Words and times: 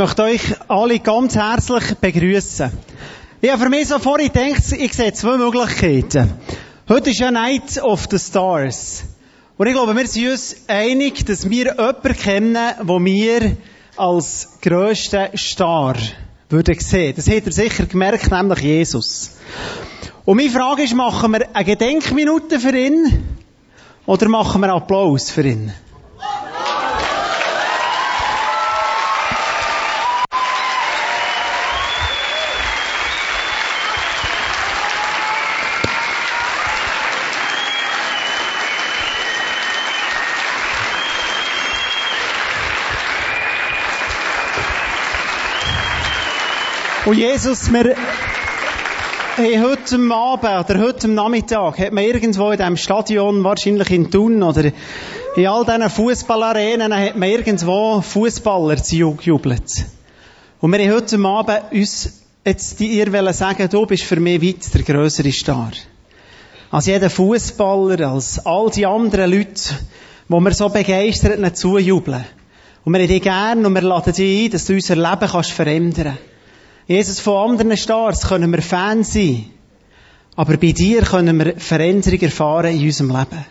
Ich 0.00 0.06
möchte 0.06 0.22
euch 0.22 0.40
alle 0.66 0.98
ganz 0.98 1.36
herzlich 1.36 1.94
begrüßen. 2.00 2.70
Ich 3.42 3.50
habe 3.50 3.64
für 3.64 3.68
mich 3.68 3.86
so 3.86 3.98
vorhin 3.98 4.32
gedacht, 4.32 4.72
ich 4.72 4.94
sehe 4.94 5.12
zwei 5.12 5.36
Möglichkeiten. 5.36 6.32
Heute 6.88 7.10
ist 7.10 7.20
ja 7.20 7.30
Night 7.30 7.76
of 7.82 8.06
the 8.10 8.18
Stars. 8.18 9.02
Und 9.58 9.66
ich 9.66 9.74
glaube, 9.74 9.94
wir 9.94 10.06
sind 10.06 10.30
uns 10.30 10.56
einig, 10.68 11.26
dass 11.26 11.50
wir 11.50 11.74
jemanden 11.76 12.16
kennen, 12.16 12.56
wo 12.82 12.98
wir 13.04 13.58
als 13.98 14.48
grössten 14.62 15.36
Star 15.36 15.96
würden 16.48 16.80
sehen. 16.80 17.12
Das 17.14 17.28
hat 17.28 17.44
er 17.44 17.52
sicher 17.52 17.84
gemerkt, 17.84 18.30
nämlich 18.30 18.60
Jesus. 18.60 19.32
Und 20.24 20.38
meine 20.38 20.48
Frage 20.48 20.84
ist, 20.84 20.94
machen 20.94 21.32
wir 21.32 21.54
eine 21.54 21.64
Gedenkminute 21.66 22.58
für 22.58 22.74
ihn 22.74 23.36
oder 24.06 24.30
machen 24.30 24.62
wir 24.62 24.72
Applaus 24.72 25.30
für 25.30 25.46
ihn? 25.46 25.70
Und 47.06 47.16
Jesus, 47.16 47.72
wir 47.72 47.96
haben 49.38 49.64
heute 49.64 50.14
Abend 50.14 50.70
oder 50.70 50.80
heute 50.80 51.08
Nachmittag 51.08 51.78
hat 51.78 51.92
man 51.94 52.04
irgendwo 52.04 52.50
in 52.50 52.58
diesem 52.58 52.76
Stadion, 52.76 53.42
wahrscheinlich 53.42 53.90
in 53.90 54.10
Thun 54.10 54.42
oder 54.42 54.70
in 55.34 55.46
all 55.46 55.64
diesen 55.64 55.88
Fußballarenen, 55.88 56.94
hat 56.94 57.16
man 57.16 57.30
irgendwo 57.30 58.02
Fußballer 58.02 58.76
jubelt. 58.76 59.86
Und 60.60 60.72
wir 60.72 60.78
haben 60.78 60.94
heute 60.94 61.18
Abend 61.24 61.72
uns 61.72 62.20
jetzt 62.44 62.78
dir 62.78 63.32
sagen, 63.32 63.68
du 63.70 63.86
bist 63.86 64.02
für 64.02 64.20
mich 64.20 64.42
weit 64.42 64.74
der 64.74 64.82
grössere 64.82 65.32
Star. 65.32 65.72
Als 66.70 66.84
jeder 66.84 67.08
Fußballer, 67.08 68.10
als 68.10 68.44
all 68.44 68.68
die 68.68 68.84
anderen 68.84 69.30
Leute, 69.30 69.74
wo 70.28 70.38
wir 70.38 70.52
so 70.52 70.68
begeistert 70.68 71.56
zujubeln. 71.56 72.26
Und 72.84 72.92
wir 72.92 73.00
haben 73.00 73.08
dich 73.08 73.22
gern 73.22 73.64
und 73.64 73.72
wir 73.72 73.82
laden 73.82 74.12
dich 74.12 74.44
ein, 74.44 74.50
dass 74.50 74.66
du 74.66 74.74
unser 74.74 74.96
Leben 74.96 75.30
kannst 75.30 75.52
verändern 75.52 76.18
kannst. 76.18 76.29
Jesus, 76.90 77.20
von 77.20 77.50
anderen 77.52 77.76
Stars 77.76 78.26
können 78.26 78.50
wir 78.50 78.62
Fan 78.62 79.04
sein. 79.04 79.44
Aber 80.34 80.56
bei 80.56 80.72
dir 80.72 81.02
können 81.02 81.38
wir 81.38 81.56
Veränderung 81.56 82.18
erfahren 82.18 82.76
in 82.76 82.84
unserem 82.84 83.10
Leben. 83.10 83.44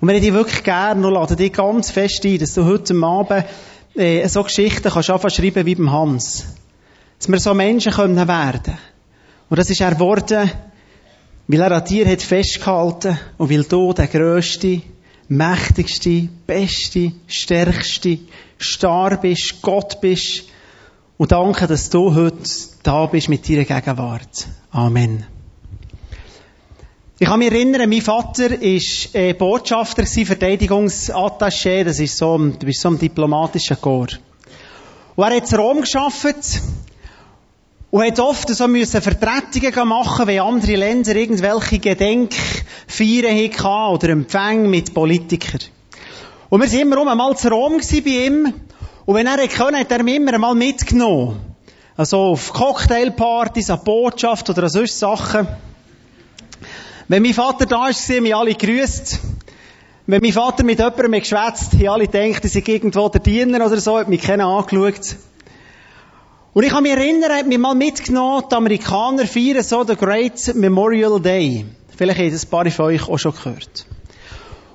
Und 0.00 0.08
wir 0.08 0.14
hätten 0.14 0.24
dich 0.24 0.34
wirklich 0.34 0.64
gerne 0.64 1.06
und 1.06 1.14
laden 1.14 1.36
dich 1.36 1.52
ganz 1.52 1.92
fest 1.92 2.24
ein, 2.24 2.38
dass 2.40 2.54
du 2.54 2.64
heute 2.64 2.96
Abend 3.00 3.44
äh, 3.94 4.26
so 4.26 4.42
Geschichten 4.42 4.90
kannst 4.90 5.08
anfangen 5.08 5.30
schreiben 5.30 5.66
wie 5.66 5.76
beim 5.76 5.92
Hans. 5.92 6.46
Dass 7.16 7.28
wir 7.28 7.38
so 7.38 7.54
Menschen 7.54 7.92
können 7.92 8.26
werden. 8.26 8.76
Und 9.48 9.56
das 9.56 9.70
ist 9.70 9.80
er 9.80 9.94
geworden, 9.94 10.50
weil 11.46 11.60
er 11.60 11.70
an 11.70 11.84
dir 11.84 12.08
hat 12.08 12.22
festgehalten 12.22 13.16
und 13.38 13.50
weil 13.50 13.62
du 13.62 13.92
der 13.92 14.08
grösste, 14.08 14.82
mächtigste, 15.28 16.28
beste, 16.44 17.12
stärkste, 17.28 18.18
star 18.60 19.16
bist, 19.20 19.62
Gott 19.62 20.00
bist. 20.00 20.49
Und 21.20 21.32
danke, 21.32 21.66
dass 21.66 21.90
du 21.90 22.14
heute 22.14 22.48
da 22.82 23.04
bist 23.04 23.28
mit 23.28 23.46
deiner 23.46 23.66
Gegenwart. 23.66 24.48
Amen. 24.70 25.26
Ich 27.18 27.28
kann 27.28 27.40
mich 27.40 27.52
erinnern, 27.52 27.90
mein 27.90 28.00
Vater 28.00 28.52
war 28.52 29.20
äh, 29.20 29.34
Botschafter, 29.34 30.04
Verteidigungsattaché, 30.04 31.84
das 31.84 32.00
ist 32.00 32.16
so, 32.16 32.38
du 32.38 32.64
bist 32.64 32.80
so 32.80 32.88
ein 32.88 32.98
diplomatischer 32.98 33.76
Chor. 33.76 34.06
Und 35.14 35.24
er 35.24 35.36
hat 35.36 35.52
in 35.52 35.58
Rom 35.58 35.82
geschafft 35.82 36.62
und 37.90 38.02
hat 38.02 38.18
oft 38.18 38.48
so 38.48 38.66
müssen 38.66 39.02
Vertretungen 39.02 39.88
machen, 39.88 40.26
wenn 40.26 40.40
andere 40.40 40.76
Länder 40.76 41.14
irgendwelche 41.14 41.80
Gedenkfeiern 41.80 43.52
hatten 43.58 43.94
oder 43.94 44.08
Empfänge 44.08 44.68
mit 44.68 44.94
Politikern. 44.94 45.60
Und 46.48 46.62
wir 46.62 46.72
waren 46.72 46.80
immer 46.80 47.10
einmal 47.10 47.36
zu 47.36 47.50
Rom 47.50 47.76
bei 47.76 48.10
ihm 48.10 48.54
und 49.10 49.16
wenn 49.16 49.26
er 49.26 49.48
konnte, 49.48 49.80
hat 49.80 49.90
er 49.90 50.04
mich 50.04 50.14
immer 50.14 50.34
einmal 50.34 50.54
mitgenommen. 50.54 51.56
Also 51.96 52.16
auf 52.16 52.52
Cocktailpartys, 52.52 53.68
an 53.68 53.82
Botschaft 53.82 54.48
oder 54.48 54.62
an 54.62 54.68
solche 54.68 54.92
Sachen. 54.92 55.48
Wenn 57.08 57.24
mein 57.24 57.34
Vater 57.34 57.66
da 57.66 57.78
war, 57.80 57.90
haben 57.90 58.22
mich 58.22 58.36
alle 58.36 58.54
gegrüßt. 58.54 59.18
Wenn 60.06 60.22
mein 60.22 60.32
Vater 60.32 60.62
mit 60.62 60.78
jemandem 60.78 61.10
geschwätzt, 61.10 61.72
haben 61.72 61.88
alle 61.88 62.06
gedacht, 62.06 62.44
ich 62.44 62.52
sei 62.52 62.62
irgendwo 62.64 63.08
der 63.08 63.20
Diener 63.20 63.66
oder 63.66 63.80
so, 63.80 63.98
hat 63.98 64.08
mich 64.08 64.22
keiner 64.22 64.46
angeschaut. 64.46 65.16
Und 66.52 66.62
ich 66.62 66.70
kann 66.70 66.84
mich 66.84 66.92
erinnern, 66.92 67.32
er 67.32 67.38
hat 67.38 67.48
mich 67.48 67.58
mal 67.58 67.74
mitgenommen, 67.74 68.44
die 68.48 68.54
Amerikaner 68.54 69.26
feiern 69.26 69.64
so 69.64 69.82
den 69.82 69.96
Great 69.96 70.54
Memorial 70.54 71.20
Day. 71.20 71.66
Vielleicht 71.96 72.20
haben 72.20 72.30
das 72.30 72.44
ein 72.44 72.50
paar 72.50 72.70
von 72.70 72.84
euch 72.84 73.08
auch 73.08 73.18
schon 73.18 73.34
gehört. 73.34 73.86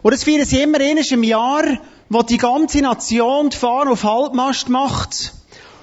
Und 0.01 0.13
das 0.13 0.25
feiern 0.25 0.43
sie 0.43 0.61
immer 0.61 0.81
eines 0.81 1.09
im 1.09 1.23
Jahr, 1.23 1.63
wo 2.09 2.21
die 2.21 2.37
ganze 2.37 2.81
Nation 2.81 3.49
die 3.49 3.57
Fahne 3.57 3.91
auf 3.91 4.03
Halbmast 4.03 4.69
macht 4.69 5.33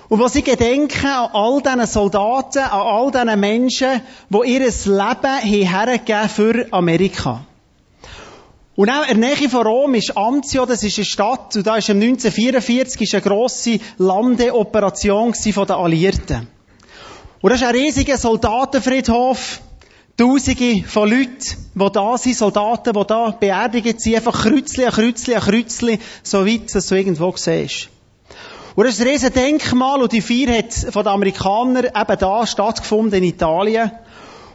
und 0.09 0.21
wo 0.21 0.29
sie 0.29 0.43
gedenken 0.43 1.07
an 1.07 1.31
all 1.33 1.63
diesen 1.63 1.87
Soldaten, 1.87 2.59
an 2.59 2.71
all 2.71 3.11
diesen 3.11 3.41
Menschen, 3.41 4.03
die 4.29 4.53
ihr 4.53 4.61
Leben 4.61 5.69
hergegeben 5.69 6.29
für 6.29 6.67
Amerika. 6.71 7.45
Und 8.75 8.89
auch 8.89 9.07
in 9.07 9.21
der 9.21 9.31
Nähe 9.31 9.49
von 9.51 9.67
Rom 9.67 9.95
ist 9.95 10.17
Anzio, 10.17 10.65
das 10.65 10.83
ist 10.83 10.97
eine 10.97 11.05
Stadt, 11.05 11.57
und 11.57 11.67
da 11.67 11.77
ist 11.77 11.91
1944 11.91 13.15
eine 13.15 13.23
grosse 13.23 13.81
Landeoperation 13.99 15.33
den 15.33 15.71
Alliierten. 15.71 16.49
Und 17.43 17.51
das 17.51 17.61
ist 17.61 17.67
ein 17.67 17.75
riesiger 17.75 18.17
Soldatenfriedhof, 18.17 19.61
Tausende 20.17 20.85
von 20.87 21.09
Leuten, 21.09 21.39
die 21.75 21.93
da 21.93 22.19
sind, 22.19 22.37
Soldaten, 22.37 22.93
die 22.93 23.07
da 23.07 23.31
beerdigt 23.31 24.01
sind, 24.01 24.17
einfach 24.17 24.43
Kreuzli 24.43 24.85
an 24.85 24.93
Kreuzli 24.93 25.35
an 25.35 25.43
Kreuzli, 25.43 25.99
so 26.23 26.47
weit, 26.47 26.75
dass 26.75 26.87
du 26.87 26.95
irgendwo 26.97 27.33
siehst. 27.35 27.89
Und 28.75 28.87
das 28.87 28.95
ist 28.95 29.01
ein 29.01 29.09
riesen 29.09 29.33
Denkmal 29.33 30.03
und 30.03 30.13
die 30.13 30.21
Feier 30.21 30.59
hat 30.59 30.73
von 30.73 31.03
den 31.05 31.13
Amerikanern 31.13 31.87
eben 31.87 32.19
da 32.19 32.47
stattgefunden 32.47 33.23
in 33.23 33.31
Italien. 33.31 33.91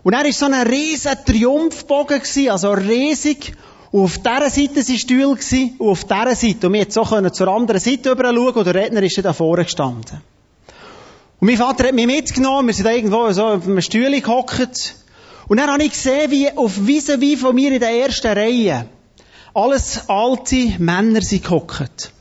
Und 0.04 0.14
er 0.14 0.24
war 0.24 0.32
so 0.32 0.46
ein 0.46 0.54
riesen 0.54 1.18
Triumphbogen 1.26 2.22
also 2.50 2.72
riesig. 2.72 3.54
Und 3.92 4.04
auf 4.04 4.18
dieser 4.18 4.50
Seite 4.50 4.84
Stühle 4.98 5.36
gewesen, 5.36 5.76
und 5.78 5.90
auf 5.90 6.04
dieser 6.04 6.36
Seite. 6.36 6.68
Und 6.68 6.74
wir 6.74 6.86
so 6.90 7.04
können 7.04 7.34
zur 7.34 7.48
anderen 7.48 7.80
Seite 7.82 8.12
rüber 8.12 8.34
schauen 8.34 8.54
und 8.54 8.68
der 8.68 8.76
Redner 8.76 9.04
ist 9.04 9.24
da 9.24 9.34
vorne 9.34 9.64
gestanden. 9.64 10.22
Und 11.40 11.48
mein 11.48 11.58
Vater 11.58 11.88
hat 11.88 11.94
mich 11.94 12.08
mitgenommen, 12.08 12.68
wir 12.68 12.74
sind 12.74 12.86
da 12.86 12.92
irgendwo 12.92 13.32
so 13.32 13.46
auf 13.46 13.68
einem 13.68 13.82
Stuhl 13.82 14.20
gehockt. 14.20 14.96
Und 15.48 15.58
dann 15.58 15.72
habe 15.72 15.84
ich 15.84 15.92
gesehen, 15.92 16.32
wie 16.32 16.52
auf 16.52 16.86
Wiese 16.86 17.22
wie 17.22 17.38
von 17.38 17.56
mir 17.56 17.72
in 17.72 17.80
der 17.80 17.92
ersten 17.92 18.28
Reihe 18.28 18.88
alles 19.54 20.08
alte 20.08 20.76
Männer 20.78 21.22
sind 21.22 21.44
gehockt. 21.44 22.12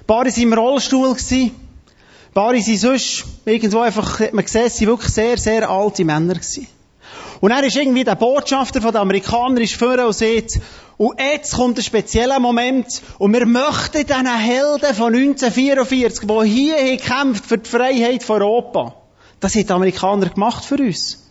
Ein 0.00 0.06
paar 0.06 0.26
waren 0.26 0.42
im 0.42 0.52
Rollstuhl. 0.52 1.08
Ein 1.08 1.50
paar 2.34 2.52
waren 2.52 2.76
sonst 2.76 3.24
irgendwo 3.46 3.80
einfach, 3.80 4.20
man 4.32 4.44
gesehen, 4.44 4.70
sie 4.70 4.86
wirklich 4.86 5.12
sehr, 5.12 5.38
sehr 5.38 5.70
alte 5.70 6.04
Männer. 6.04 6.34
Und 7.40 7.50
er 7.50 7.64
ist 7.64 7.76
irgendwie 7.76 8.04
der 8.04 8.16
Botschafter 8.16 8.82
von 8.82 8.92
den 8.92 9.00
Amerikanern 9.00 9.62
ist 9.62 9.74
vorne 9.74 10.06
und 10.06 10.14
sagt, 10.14 10.60
und 10.96 11.18
jetzt 11.20 11.54
kommt 11.54 11.78
ein 11.78 11.82
spezieller 11.82 12.38
Moment, 12.38 13.02
und 13.18 13.32
wir 13.32 13.46
möchten 13.46 14.06
diesen 14.06 14.26
Helden 14.26 14.94
von 14.94 15.14
1944, 15.14 16.26
die 16.26 16.48
hier 16.48 16.96
gekämpft 16.96 17.46
für 17.46 17.58
die 17.58 17.68
Freiheit 17.68 18.22
von 18.22 18.42
Europa, 18.42 18.94
das 19.40 19.54
haben 19.54 19.66
die 19.66 19.72
Amerikaner 19.72 20.28
gemacht 20.28 20.64
für 20.64 20.76
uns. 20.76 21.23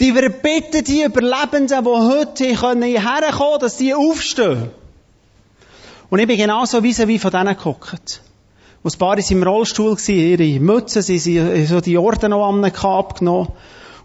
Die 0.00 0.14
wir 0.14 0.30
bitten 0.30 0.82
die 0.82 1.02
Überlebenden, 1.02 1.84
die 1.84 1.90
heute 1.90 2.44
hierher 2.44 3.32
kommen, 3.32 3.60
dass 3.60 3.76
die 3.76 3.94
aufstehen. 3.94 4.70
Und 6.08 6.18
ich 6.18 6.26
bin 6.26 6.38
genauso 6.38 6.82
wie 6.82 6.96
wie 7.06 7.18
von 7.18 7.30
denen 7.30 7.56
gehockt. 7.56 8.22
Wo 8.82 8.88
ein 8.88 8.98
paar 8.98 9.30
im 9.30 9.42
Rollstuhl 9.42 9.92
waren, 9.92 10.14
ihre 10.14 10.60
Mützen, 10.60 11.02
sie 11.02 11.18
sind 11.18 11.66
so 11.68 11.82
die 11.82 11.98
Orden 11.98 12.30
noch 12.30 12.84
abgenommen. 12.84 13.48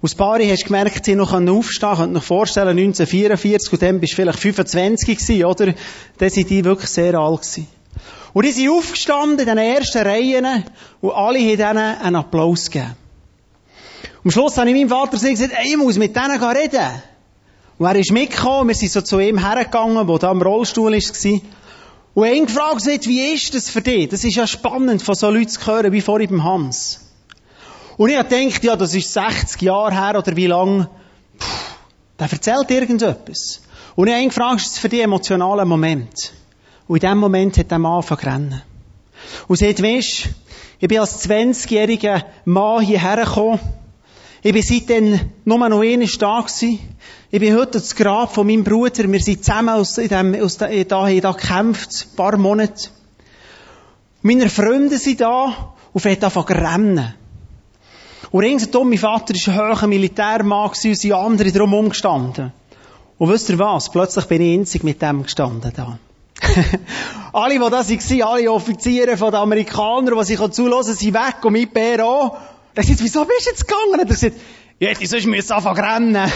Und 0.02 0.14
ein 0.14 0.18
paar 0.18 0.38
hast 0.38 0.66
gemerkt, 0.66 1.06
sie 1.06 1.16
noch 1.16 1.32
aufstehen 1.32 1.90
können. 1.90 1.98
Könnt 1.98 2.18
euch 2.18 2.24
vorstellen, 2.24 2.78
1944, 2.78 3.74
und 3.74 3.82
dann 3.82 4.00
bist 4.02 4.14
du 4.14 4.16
vielleicht 4.18 4.40
25 4.40 5.18
gewesen, 5.18 5.46
oder? 5.46 5.74
Dann 6.18 6.30
sind 6.30 6.50
die 6.50 6.66
wirklich 6.66 6.90
sehr 6.90 7.16
alt 7.16 7.42
gewesen. 7.42 7.68
Und 8.34 8.46
die 8.46 8.52
sind 8.52 8.70
aufgestanden 8.70 9.40
in 9.40 9.46
den 9.46 9.58
ersten 9.58 10.06
Reihen, 10.06 10.66
und 11.00 11.12
alle 11.12 11.40
haben 11.40 11.48
ihnen 11.48 11.78
einen 11.78 12.16
Applaus 12.18 12.70
gegeben. 12.70 13.05
Am 14.26 14.32
Schluss 14.32 14.58
habe 14.58 14.72
ich 14.72 14.76
meinem 14.76 14.90
Vater 14.90 15.20
gesagt, 15.20 15.54
ey, 15.56 15.70
ich 15.70 15.78
muss 15.78 16.00
mit 16.00 16.16
denen 16.16 16.44
reden. 16.44 17.04
Und 17.78 17.86
er 17.86 17.96
ist 17.96 18.12
mitgekommen, 18.12 18.70
wir 18.70 18.76
sind 18.76 18.92
so 18.92 19.02
zu 19.02 19.20
ihm 19.20 19.38
hergegangen, 19.38 20.08
der 20.08 20.18
da 20.18 20.32
im 20.32 20.42
Rollstuhl 20.42 20.94
war. 20.94 21.42
Und 22.16 22.28
ihn 22.28 22.46
gefragt 22.48 22.86
wie 23.06 23.34
ist 23.34 23.54
das 23.54 23.70
für 23.70 23.82
dich? 23.82 24.10
Das 24.10 24.24
ist 24.24 24.36
ja 24.36 24.48
spannend, 24.48 25.04
von 25.04 25.14
so 25.14 25.30
Leuten 25.30 25.50
zu 25.50 25.64
hören, 25.68 25.92
wie 25.92 26.02
vorhin 26.02 26.30
beim 26.30 26.44
Hans. 26.44 27.12
Und 27.98 28.10
ich 28.10 28.18
habe 28.18 28.28
gedacht, 28.28 28.64
ja, 28.64 28.76
das 28.76 28.96
ist 28.96 29.14
60 29.14 29.62
Jahre 29.62 29.94
her, 29.94 30.18
oder 30.18 30.36
wie 30.36 30.48
lang. 30.48 30.88
Puh, 31.38 31.46
der 32.18 32.32
erzählt 32.32 32.72
irgendetwas. 32.72 33.62
Und 33.96 34.08
ich 34.08 34.14
habe 34.14 34.24
ihn 34.24 34.30
gefragt, 34.30 34.62
ist 34.62 34.72
das 34.72 34.80
für 34.80 34.90
dich 34.90 35.02
ein 35.02 35.06
emotionaler 35.06 35.66
Moment? 35.66 36.34
Und 36.88 37.04
in 37.04 37.10
dem 37.10 37.20
Moment 37.20 37.60
hat 37.60 37.70
der 37.70 37.78
Mann 37.78 38.02
angefangen. 38.02 38.64
Und 39.48 39.58
sagt, 39.58 39.84
weisst, 39.84 40.30
ich 40.80 40.88
bin 40.88 40.98
als 40.98 41.30
20-jähriger 41.30 42.24
Mann 42.46 42.82
hierher 42.82 43.24
gekommen. 43.24 43.60
Ich 44.46 44.54
bin 44.54 44.62
seitdem 44.62 45.20
nur 45.44 45.58
noch 45.58 45.82
einmal 45.82 46.08
da 46.20 46.42
gewesen. 46.42 46.78
Ich 47.32 47.40
bin 47.40 47.58
heute 47.58 47.80
das 47.80 47.96
Grab 47.96 48.32
von 48.32 48.46
meinem 48.46 48.64
Bruder. 48.64 49.12
Wir 49.12 49.20
sind 49.20 49.44
zusammen 49.44 49.70
aus, 49.70 49.96
dem, 49.96 50.40
aus 50.40 50.58
da, 50.58 50.68
da, 50.68 51.10
da 51.10 51.32
gekämpft, 51.32 52.10
ein 52.12 52.16
paar 52.16 52.38
Monate. 52.38 52.90
Meine 54.22 54.48
Freunde 54.48 55.00
sind 55.00 55.22
da 55.22 55.74
und 55.94 56.00
fängt 56.00 56.24
an 56.24 56.32
zu 56.32 56.42
rennen. 56.42 57.16
Und 58.30 58.44
ringsherum, 58.44 58.90
mein 58.90 59.00
Vater 59.00 59.34
war 59.34 59.66
ein 59.66 59.80
hoher 59.80 59.88
Militärmann 59.88 60.70
und 60.70 60.76
sind 60.76 61.12
andere 61.12 61.52
drum 61.52 61.74
umgestanden. 61.74 62.54
Und 63.18 63.30
wisst 63.32 63.50
ihr 63.50 63.58
was? 63.58 63.90
Plötzlich 63.92 64.26
bin 64.26 64.44
ich 64.44 64.60
einzig 64.60 64.84
mit 64.84 65.02
dem 65.02 65.24
gestanden 65.24 65.74
da. 65.76 65.98
alle, 67.34 67.56
die 67.56 67.60
da 67.60 67.72
waren, 67.72 68.22
alle 68.22 68.52
Offiziere 68.52 69.18
von 69.18 69.32
den 69.32 69.42
Amerikanern, 69.42 70.20
die 70.20 70.24
sich 70.24 70.52
zulassen, 70.52 70.94
sind 70.94 71.16
weg 71.16 71.44
und 71.44 71.54
mit 71.54 71.74
Bär 71.74 72.06
auch. 72.06 72.38
Er 72.76 72.84
sagt, 72.84 73.02
wieso 73.02 73.24
bist 73.26 73.46
du 73.46 73.50
jetzt 73.52 73.68
gegangen? 73.68 74.08
Er 74.08 74.16
sagt, 74.16 74.36
ja, 74.80 74.90
hätte 74.90 75.04
ich 75.04 75.10
sonst 75.10 75.26
müssen 75.26 75.54
anfangen 75.54 75.80
rennen. 75.80 76.32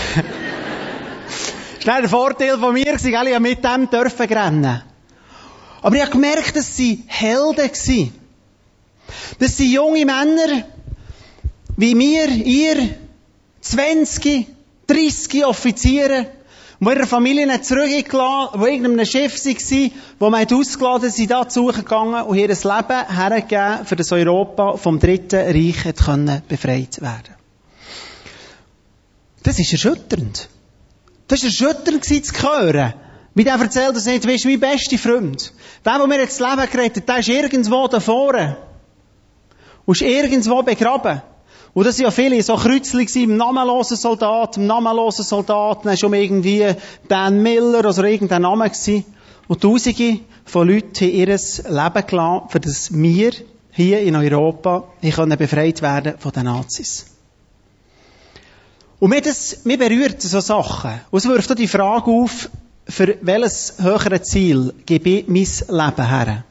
war 1.85 2.01
der 2.01 2.09
Vorteil 2.09 2.57
von 2.57 2.73
mir, 2.73 2.95
ich 2.95 3.15
habe 3.15 3.39
mit 3.39 3.63
dem 3.63 3.89
dürfen 3.89 4.25
rennen. 4.25 4.81
Aber 5.81 5.95
ich 5.95 6.01
habe 6.01 6.11
gemerkt, 6.11 6.55
dass 6.55 6.77
sie 6.77 7.03
Helden 7.07 7.57
waren. 7.57 8.13
Das 9.39 9.57
sind 9.57 9.71
junge 9.71 10.05
Männer, 10.05 10.63
wie 11.77 11.97
wir, 11.97 12.29
ihr, 12.29 12.89
20, 13.61 14.47
30 14.87 15.45
Offiziere, 15.45 16.27
wo 16.79 16.91
ihre 16.91 17.05
Familien 17.05 17.61
zurückgelassen, 17.61 18.59
wo 18.59 18.65
irgendeinem 18.65 19.05
Schiff 19.05 19.35
waren, 19.43 19.91
wo 20.17 20.29
man 20.29 20.47
ausgeladen 20.51 21.09
sind, 21.09 21.31
da 21.31 21.47
zugegangen 21.47 22.23
und 22.23 22.37
ihr 22.37 22.47
Leben 22.47 23.15
hergegeben, 23.15 23.85
für 23.85 23.95
das 23.95 24.11
Europa 24.11 24.77
vom 24.77 24.99
Dritten 24.99 25.45
Reich 25.45 25.83
hat 25.83 25.97
können 25.97 26.41
befreit 26.47 27.01
werden. 27.01 27.35
Das 29.43 29.59
ist 29.59 29.71
erschütternd. 29.71 30.49
Das 31.27 31.41
war 31.41 31.47
erschütternd 31.47 32.05
zu 32.05 32.33
hören. 32.43 32.93
Wie 33.35 33.43
der 33.43 33.55
erzählt, 33.55 33.95
dass 33.95 34.05
nicht, 34.05 34.27
weißt, 34.27 34.45
mein 34.45 34.59
bester 34.59 34.97
Freund. 34.97 35.53
Der, 35.85 35.97
der 35.97 36.07
mir 36.07 36.19
jetzt 36.19 36.39
das 36.39 36.49
Leben 36.49 36.69
gerettet 36.71 37.07
der 37.07 37.19
ist 37.19 37.29
irgendwo 37.29 37.87
da 37.87 37.99
vorne. 37.99 38.57
Und 39.85 39.95
ist 39.95 40.01
irgendwo 40.01 40.61
begraben. 40.63 41.21
Und 41.73 41.85
das 41.85 41.97
sind 41.97 42.05
ja 42.05 42.11
viele 42.11 42.41
so 42.41 42.55
Kreuzli 42.55 43.05
im 43.23 43.37
namenlosen 43.37 43.97
Soldat, 43.97 44.57
im 44.57 44.67
namenlosen 44.67 45.23
Soldat, 45.23 45.85
dann 45.85 45.97
schon 45.97 46.13
irgendwie 46.13 46.73
Dan 47.07 47.41
Miller 47.41 47.79
oder 47.79 48.03
irgendein 48.03 48.41
Name 48.41 48.69
gewesen. 48.69 49.05
Und 49.47 49.61
Tausende 49.61 50.19
von 50.45 50.67
Leuten 50.67 51.05
haben 51.05 51.11
ihr 51.11 51.27
Leben 51.27 52.07
gelassen, 52.07 52.49
für 52.49 52.59
das 52.59 52.93
wir 52.93 53.31
hier 53.71 54.01
in 54.01 54.15
Europa 54.15 54.83
können 55.13 55.37
befreit 55.37 55.81
werden 55.81 56.15
von 56.17 56.31
den 56.31 56.45
Nazis. 56.45 57.05
Und 58.99 59.11
mir, 59.11 59.21
das, 59.21 59.63
mir 59.63 59.77
berührt 59.77 60.21
so 60.21 60.39
Sachen. 60.41 60.99
Und 61.09 61.19
es 61.19 61.27
wirft 61.27 61.51
auch 61.51 61.55
die 61.55 61.67
Frage 61.67 62.11
auf, 62.11 62.49
für 62.87 63.17
welches 63.21 63.75
höhere 63.79 64.21
Ziel 64.21 64.73
gebe 64.85 65.09
ich 65.09 65.27
mein 65.27 65.45
Leben 65.45 66.09
her? 66.09 66.43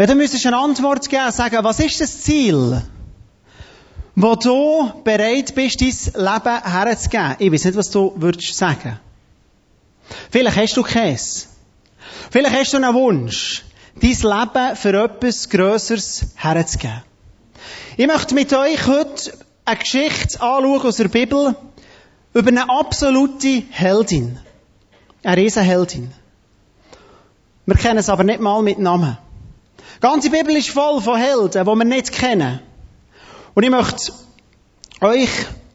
Wenn 0.00 0.08
du 0.08 0.14
müsstest 0.14 0.46
eine 0.46 0.56
Antwort 0.56 1.10
geben, 1.10 1.30
sagen, 1.30 1.62
was 1.62 1.78
ist 1.78 2.00
das 2.00 2.22
Ziel, 2.22 2.80
wo 4.16 4.34
du 4.34 4.90
bereit 5.04 5.54
bist, 5.54 5.82
dein 5.82 5.88
Leben 5.88 6.62
herzugeben? 6.64 7.36
Ich 7.38 7.52
weiß 7.52 7.66
nicht, 7.66 7.76
was 7.76 7.90
du 7.90 8.14
würdest 8.16 8.56
sagen. 8.56 8.98
Vielleicht 10.30 10.56
hast 10.56 10.76
du 10.78 10.82
Käse. 10.82 11.48
Vielleicht 12.30 12.56
hast 12.56 12.72
du 12.72 12.78
einen 12.78 12.94
Wunsch, 12.94 13.62
dein 14.00 14.10
Leben 14.10 14.76
für 14.76 15.04
etwas 15.04 15.50
Grösseres 15.50 16.28
herzugeben. 16.34 17.02
Ich 17.98 18.06
möchte 18.06 18.34
mit 18.34 18.54
euch 18.54 18.86
heute 18.86 19.34
eine 19.66 19.80
Geschichte 19.80 20.40
anschauen 20.40 20.80
aus 20.80 20.96
der 20.96 21.08
Bibel, 21.08 21.54
über 22.32 22.48
eine 22.48 22.70
absolute 22.70 23.64
Heldin. 23.68 24.38
Eine 25.22 25.42
Riesenheldin. 25.42 26.10
Wir 27.66 27.76
kennen 27.76 27.98
es 27.98 28.08
aber 28.08 28.24
nicht 28.24 28.40
mal 28.40 28.62
mit 28.62 28.78
Namen. 28.78 29.18
Die 30.00 30.06
ganze 30.06 30.30
Bibel 30.30 30.56
ist 30.56 30.70
voll 30.70 31.02
von 31.02 31.18
Helden, 31.18 31.62
die 31.62 31.76
wir 31.76 31.84
nicht 31.84 32.12
kennen. 32.12 32.60
Und 33.52 33.62
ich 33.62 33.68
möchte 33.68 34.14
euch 35.02 35.28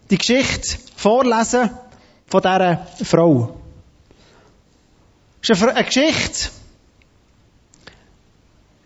die 0.10 0.18
Geschichte 0.18 0.80
vorlesen 0.96 1.70
von 2.26 2.42
dieser 2.42 2.88
Frau. 3.04 3.56
Es 5.44 5.52
ist 5.52 5.62
eine 5.62 5.84
Geschichte 5.84 6.50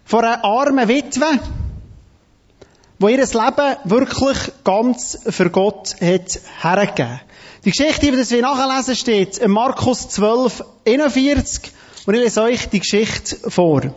von 0.03 0.25
einer 0.25 0.43
armen 0.43 0.89
Witwe, 0.89 1.39
wo 2.99 3.07
ihr 3.07 3.19
Leben 3.19 3.77
wirklich 3.85 4.37
ganz 4.65 5.19
für 5.29 5.49
Gott 5.49 5.95
hat 6.01 6.37
hergegeben. 6.59 7.21
Die 7.63 7.71
Geschichte, 7.71 8.11
die 8.11 8.29
wir 8.29 8.41
nachlesen, 8.41 8.93
steht 8.93 9.37
in 9.37 9.51
Markus 9.51 10.09
12, 10.09 10.65
41. 10.85 11.71
Und 12.07 12.13
ich 12.15 12.23
lese 12.23 12.41
euch 12.41 12.67
die 12.67 12.79
Geschichte 12.79 13.49
vor. 13.49 13.93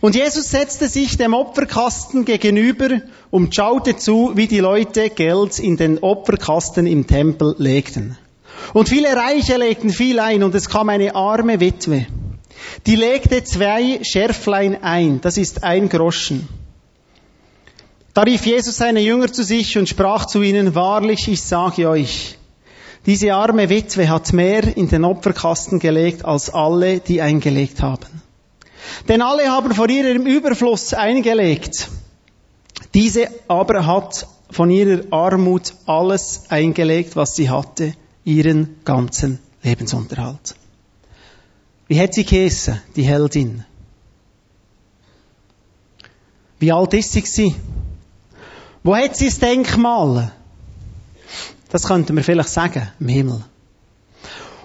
Und 0.00 0.14
Jesus 0.14 0.50
setzte 0.50 0.88
sich 0.88 1.16
dem 1.16 1.32
Opferkasten 1.32 2.24
gegenüber 2.24 3.00
und 3.30 3.54
schaute 3.54 3.96
zu, 3.96 4.32
wie 4.34 4.46
die 4.46 4.58
Leute 4.60 5.10
Geld 5.10 5.58
in 5.58 5.76
den 5.76 5.98
Opferkasten 6.00 6.86
im 6.86 7.06
Tempel 7.06 7.54
legten. 7.58 8.18
Und 8.74 8.88
viele 8.88 9.14
Reiche 9.14 9.56
legten 9.56 9.90
viel 9.90 10.18
ein 10.18 10.42
und 10.42 10.54
es 10.54 10.68
kam 10.68 10.88
eine 10.88 11.14
arme 11.14 11.60
Witwe. 11.60 12.06
Die 12.86 12.96
legte 12.96 13.42
zwei 13.44 14.00
Schärflein 14.02 14.82
ein, 14.82 15.20
das 15.20 15.38
ist 15.38 15.64
ein 15.64 15.88
Groschen. 15.88 16.48
Da 18.12 18.22
rief 18.22 18.46
Jesus 18.46 18.78
seine 18.78 19.00
Jünger 19.00 19.30
zu 19.30 19.42
sich 19.44 19.76
und 19.76 19.88
sprach 19.88 20.26
zu 20.26 20.42
ihnen, 20.42 20.74
wahrlich, 20.74 21.28
ich 21.28 21.42
sage 21.42 21.88
euch, 21.88 22.38
diese 23.04 23.34
arme 23.34 23.68
Witwe 23.68 24.08
hat 24.08 24.32
mehr 24.32 24.76
in 24.76 24.88
den 24.88 25.04
Opferkasten 25.04 25.78
gelegt 25.78 26.24
als 26.24 26.52
alle, 26.52 26.98
die 27.00 27.20
eingelegt 27.20 27.82
haben. 27.82 28.25
Denn 29.08 29.22
alle 29.22 29.50
haben 29.50 29.74
von 29.74 29.88
ihrem 29.88 30.26
Überfluss 30.26 30.94
eingelegt. 30.94 31.88
Diese 32.94 33.28
aber 33.48 33.86
hat 33.86 34.26
von 34.50 34.70
ihrer 34.70 35.02
Armut 35.10 35.74
alles 35.86 36.44
eingelegt, 36.48 37.16
was 37.16 37.34
sie 37.34 37.50
hatte, 37.50 37.94
ihren 38.24 38.76
ganzen 38.84 39.38
Lebensunterhalt. 39.62 40.54
Wie 41.88 42.00
hat 42.00 42.14
sie 42.14 42.24
geheissen, 42.24 42.80
die 42.96 43.02
Heldin? 43.02 43.64
Wie 46.58 46.72
alt 46.72 46.94
ist 46.94 47.12
sie? 47.12 47.54
Wo 48.82 48.96
hat 48.96 49.16
sie 49.16 49.26
das 49.26 49.38
Denkmal? 49.38 50.32
Das 51.70 51.84
könnten 51.84 52.16
wir 52.16 52.24
vielleicht 52.24 52.48
sagen, 52.48 52.88
im 52.98 53.08
Himmel. 53.08 53.44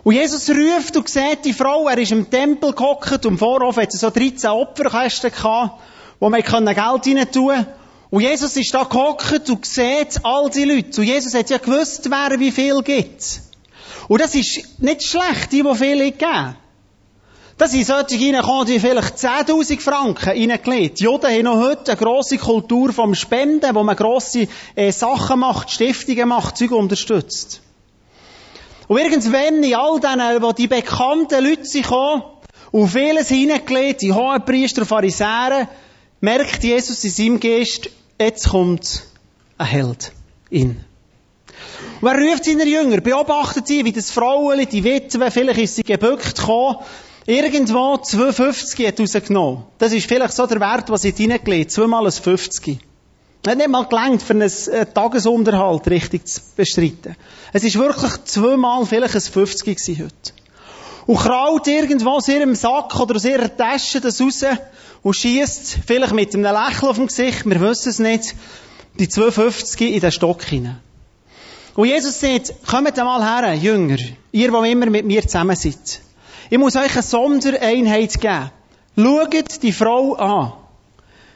Und 0.04 0.16
Jesus 0.16 0.50
ruft 0.50 0.98
und 0.98 1.10
sieht 1.10 1.46
die 1.46 1.54
Frau, 1.54 1.88
er 1.88 1.98
ist 1.98 2.12
im 2.12 2.30
Tempel 2.30 2.74
gehockt 2.74 3.24
im 3.26 3.38
Vorhof 3.38 3.78
hat 3.78 3.92
so 3.92 4.10
13 4.10 4.50
Opferkästen 4.50 5.32
gehabt, 5.32 5.80
wo 6.20 6.30
man 6.30 6.42
Geld 6.42 6.78
rein 6.80 7.32
tun 7.32 7.66
Und 8.10 8.22
Jesus 8.22 8.58
ist 8.58 8.74
da 8.74 8.84
gehockt 8.84 9.50
und 9.50 9.66
sieht 9.66 10.20
all 10.24 10.50
die 10.50 10.66
Leute. 10.66 11.02
Und 11.02 11.08
Jesus 11.08 11.36
hat 11.36 11.50
ja 11.52 11.60
gewusst, 11.60 12.10
wer 12.10 12.40
wie 12.40 12.52
viel 12.52 12.82
gibt. 12.82 13.42
Und 14.08 14.22
das 14.22 14.34
ist 14.34 14.82
nicht 14.82 15.04
schlecht, 15.04 15.52
die, 15.52 15.64
die 15.64 15.76
viele 15.76 16.12
geben. 16.12 16.56
Da 17.58 17.68
sind 17.68 17.86
solche 17.86 18.16
reingekommen, 18.16 18.66
die 18.66 18.80
vielleicht 18.80 19.18
10.000 19.18 19.80
Franken 19.80 20.30
reingelegt. 20.30 21.00
Juden 21.00 21.28
haben 21.28 21.44
noch 21.44 21.58
heute 21.58 21.92
eine 21.92 22.02
grosse 22.02 22.40
Kultur 22.40 22.92
vom 22.92 23.14
Spenden, 23.14 23.76
wo 23.76 23.84
man 23.84 23.96
grosse 23.96 24.48
äh, 24.74 24.92
Sachen 24.92 25.42
macht, 25.42 25.70
Stiftungen 25.70 26.28
macht, 26.28 26.58
Zeug 26.58 26.72
unterstützt. 26.72 27.62
Und 28.92 28.98
irgendwann 28.98 29.64
in 29.64 29.74
all 29.74 30.02
denen, 30.02 30.42
wo 30.42 30.52
die 30.52 30.68
bekannten 30.68 31.42
Leute 31.42 31.64
sind 31.64 31.84
gekommen, 31.84 32.24
und 32.72 32.90
vieles 32.90 33.30
hineingelegt, 33.30 34.02
die 34.02 34.12
hohen 34.12 34.44
Priester 34.44 34.82
und 34.82 34.88
Pharisäer, 34.90 35.70
merkt 36.20 36.62
Jesus 36.62 37.02
in 37.06 37.10
seinem 37.10 37.40
Geist, 37.40 37.90
jetzt 38.20 38.50
kommt 38.50 39.04
ein 39.58 39.66
Held 39.66 40.12
in. 40.50 40.84
Und 42.02 42.08
er 42.10 42.20
ruft 42.22 42.44
seine 42.44 42.66
Jünger, 42.66 43.00
beobachtet 43.00 43.66
sie, 43.66 43.86
wie 43.86 43.94
das 43.94 44.12
Frauen, 44.12 44.68
die 44.70 44.84
Witwe, 44.84 45.32
vielleicht 45.32 45.62
ist 45.62 45.76
sie 45.78 45.84
gebückt 45.84 46.36
gekommen, 46.36 46.80
Irgendwo 47.26 47.94
2,50 47.94 48.88
hat 48.88 49.00
rausgenommen. 49.00 49.64
Das 49.78 49.94
ist 49.94 50.06
vielleicht 50.06 50.34
so 50.34 50.48
der 50.48 50.60
Wert, 50.60 50.90
was 50.90 51.06
ich 51.06 51.18
reingelegt 51.18 51.72
Zweimal 51.72 52.08
ein 52.08 52.12
50. 52.12 52.80
Hat 53.46 53.58
nicht 53.58 53.70
mal 53.70 53.86
gelangt, 53.86 54.22
für 54.22 54.34
einen 54.34 54.42
äh, 54.44 54.86
Tagesunterhalt 54.86 55.88
richtig 55.88 56.28
zu 56.28 56.42
bestreiten. 56.56 57.16
Es 57.54 57.64
ist 57.64 57.78
wirklich 57.78 58.24
zweimal 58.26 58.86
vielleicht 58.86 59.16
ein 59.16 59.22
50 59.22 59.66
gewesen 59.66 60.04
heute. 60.04 60.34
Und 61.08 61.18
kraut 61.18 61.68
irgendwo 61.68 62.12
aus 62.12 62.28
ihrem 62.28 62.54
Sack 62.54 63.00
oder 63.00 63.16
aus 63.16 63.26
ihrer 63.26 63.56
Tasche 63.56 64.00
das 64.00 64.22
raus 64.22 64.46
und 65.02 65.16
schießt 65.16 65.80
vielleicht 65.88 66.14
mit 66.14 66.36
einem 66.36 66.44
Lächeln 66.44 66.90
auf 66.90 66.98
dem 66.98 67.08
Gesicht, 67.08 67.50
wir 67.50 67.60
wissen 67.62 67.90
es 67.90 67.98
nicht, 67.98 68.36
die 69.00 69.10
250 69.10 69.82
in 69.94 70.00
den 70.00 70.12
Stock 70.12 70.44
hinein. 70.44 70.80
Und 71.76 71.88
Jesus 71.88 72.20
sagt, 72.20 72.54
kommt 72.68 73.00
einmal 73.00 73.24
her, 73.24 73.54
Jünger, 73.56 73.98
ihr, 74.32 74.52
die 74.52 74.72
immer 74.72 74.90
mit 74.90 75.06
mir 75.06 75.22
zusammen 75.24 75.56
seid. 75.56 76.02
Ich 76.50 76.58
muss 76.58 76.76
euch 76.76 76.94
eine 76.94 77.02
Sondereinheit 77.02 78.20
geben. 78.20 78.52
Schaut 78.98 79.64
die 79.64 79.72
Frau 79.72 80.16
an. 80.16 80.54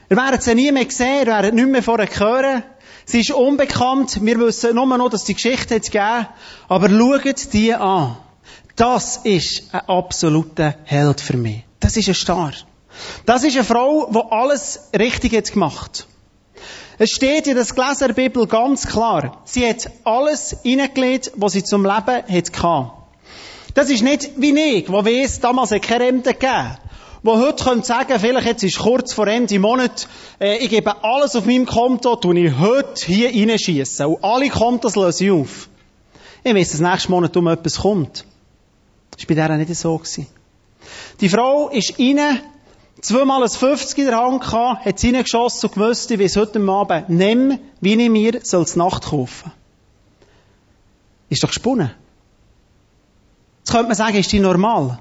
Ihr 0.09 0.17
werdet 0.17 0.43
sie 0.43 0.55
nie 0.55 0.71
mehr 0.71 0.89
sehen, 0.89 1.21
ihr 1.21 1.27
werdet 1.27 1.53
nicht 1.53 1.67
mehr 1.67 1.83
von 1.83 1.99
ihr 1.99 2.07
hören. 2.07 2.63
Sie 3.05 3.21
ist 3.21 3.31
unbekannt, 3.31 4.23
wir 4.23 4.39
wissen 4.39 4.75
nur 4.75 4.85
noch, 4.85 5.09
dass 5.09 5.25
die 5.25 5.35
Geschichte 5.35 5.75
jetzt 5.75 5.91
gegeben 5.91 6.27
aber 6.67 6.89
schaut 6.89 7.53
die 7.53 7.73
an. 7.73 8.17
Das 8.75 9.17
ist 9.17 9.73
ein 9.73 9.81
absoluter 9.87 10.75
Held 10.83 11.21
für 11.21 11.37
mich. 11.37 11.63
Das 11.79 11.95
ist 11.97 12.07
ein 12.07 12.15
Star. 12.15 12.51
Das 13.25 13.43
ist 13.43 13.55
eine 13.55 13.63
Frau, 13.63 14.09
die 14.11 14.31
alles 14.31 14.89
richtig 14.97 15.33
hat 15.35 15.51
gemacht. 15.51 16.07
Es 16.97 17.11
steht 17.11 17.47
in 17.47 17.55
der 17.55 17.65
Gläserbibel 17.65 18.47
ganz 18.47 18.87
klar, 18.87 19.41
sie 19.43 19.67
hat 19.67 19.91
alles 20.05 20.55
hineingelegt, 20.63 21.31
was 21.35 21.53
sie 21.53 21.63
zum 21.63 21.83
Leben 21.83 22.23
hatte. 22.23 22.91
Das 23.73 23.89
ist 23.89 24.01
nicht 24.01 24.31
wie 24.37 24.57
ich, 24.57 24.89
wo 24.89 25.03
weiss, 25.03 25.41
damals 25.41 25.71
hat 25.71 25.81
keine 25.81 26.05
Rente 26.05 26.33
gegeben. 26.33 26.77
Wo 27.25 27.39
heute 27.39 27.63
könnt 27.63 27.87
sagen, 27.87 28.19
vielleicht 28.19 28.45
jetzt 28.45 28.63
ist 28.63 28.77
kurz 28.77 29.11
vor 29.11 29.25
Ende 29.25 29.57
Monat, 29.57 30.07
äh, 30.39 30.57
ich 30.57 30.69
gebe 30.69 31.03
alles 31.03 31.35
auf 31.35 31.47
meinem 31.47 31.65
Konto, 31.65 32.15
tue 32.17 32.37
ich 32.37 32.59
heute 32.59 33.03
hier 33.03 33.29
reinschiessen. 33.29 34.05
Und 34.05 34.23
alle 34.23 34.47
Kontos 34.49 34.95
löse 34.95 35.25
ich 35.25 35.31
auf. 35.31 35.67
Ich 36.43 36.53
weiss, 36.53 36.69
dass 36.69 36.81
nächsten 36.81 37.11
Monat 37.11 37.35
um 37.35 37.47
etwas 37.47 37.79
kommt. 37.79 38.25
Das 39.09 39.27
war 39.27 39.27
bei 39.27 39.33
der 39.33 39.57
nicht 39.57 39.73
so. 39.73 39.97
Gewesen. 39.97 40.27
Die 41.19 41.27
Frau 41.27 41.69
ist 41.69 41.97
rein, 41.97 42.41
zweimal 43.01 43.41
ein 43.41 43.49
50 43.49 43.97
in 43.97 44.05
der 44.05 44.17
Hand 44.17 44.43
gehabt, 44.43 44.85
hat 44.85 44.99
sie 44.99 45.09
reingeschossen 45.09 45.69
und 45.69 45.73
gewusst, 45.73 46.11
ich 46.11 46.19
weiss 46.19 46.35
heute 46.35 46.59
Abend, 46.59 47.09
nimm, 47.09 47.57
wie 47.81 47.95
ich 47.95 48.09
mir 48.11 48.39
soll 48.43 48.67
Nacht 48.75 49.05
kaufen. 49.05 49.51
Ist 51.29 51.43
doch 51.43 51.49
gesponnen. 51.49 51.89
Jetzt 53.61 53.71
könnte 53.71 53.87
man 53.87 53.95
sagen, 53.95 54.15
ist 54.15 54.31
die 54.31 54.39
normal? 54.39 54.99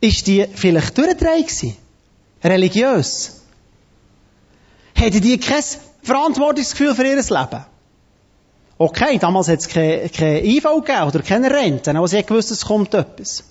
Ist 0.00 0.26
die 0.26 0.46
vielleicht 0.54 0.96
durchgedreht 0.96 1.46
gewesen? 1.46 1.76
Religiös? 2.42 3.42
Hätte 4.94 5.20
die 5.20 5.38
kein 5.38 5.62
Verantwortungsgefühl 6.02 6.94
für 6.94 7.06
ihr 7.06 7.16
Leben? 7.16 7.64
Okay, 8.78 9.18
damals 9.18 9.48
hat 9.48 9.58
es 9.58 9.68
keine, 9.68 10.08
keine 10.08 10.42
IV 10.42 10.62
gegeben 10.62 11.02
oder 11.02 11.20
keine 11.20 11.50
Rente, 11.50 11.90
aber 11.90 12.08
sie 12.08 12.18
hat 12.18 12.26
gewusst, 12.26 12.50
es 12.50 12.64
kommt 12.64 12.94
etwas. 12.94 13.44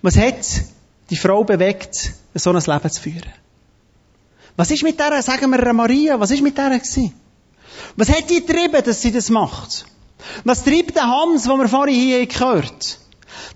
Was 0.00 0.16
hat 0.16 0.46
die 1.10 1.16
Frau 1.16 1.44
bewegt, 1.44 2.12
so 2.34 2.50
ein 2.50 2.56
Leben 2.56 2.90
zu 2.90 3.02
führen? 3.02 3.32
Was 4.56 4.70
ist 4.70 4.82
mit 4.82 4.98
der, 4.98 5.22
sagen 5.22 5.50
wir 5.50 5.72
Maria, 5.74 6.18
was 6.18 6.30
ist 6.30 6.42
mit 6.42 6.56
der 6.56 6.70
gewesen? 6.70 7.12
Was 7.96 8.08
hat 8.08 8.30
die 8.30 8.40
getrieben, 8.40 8.82
dass 8.82 9.02
sie 9.02 9.12
das 9.12 9.28
macht? 9.28 9.84
Was 10.44 10.64
treibt 10.64 10.96
der 10.96 11.08
Hans, 11.08 11.44
den 11.44 11.58
wir 11.58 11.68
vorhin 11.68 11.94
hier 11.94 12.26
gehört 12.26 12.98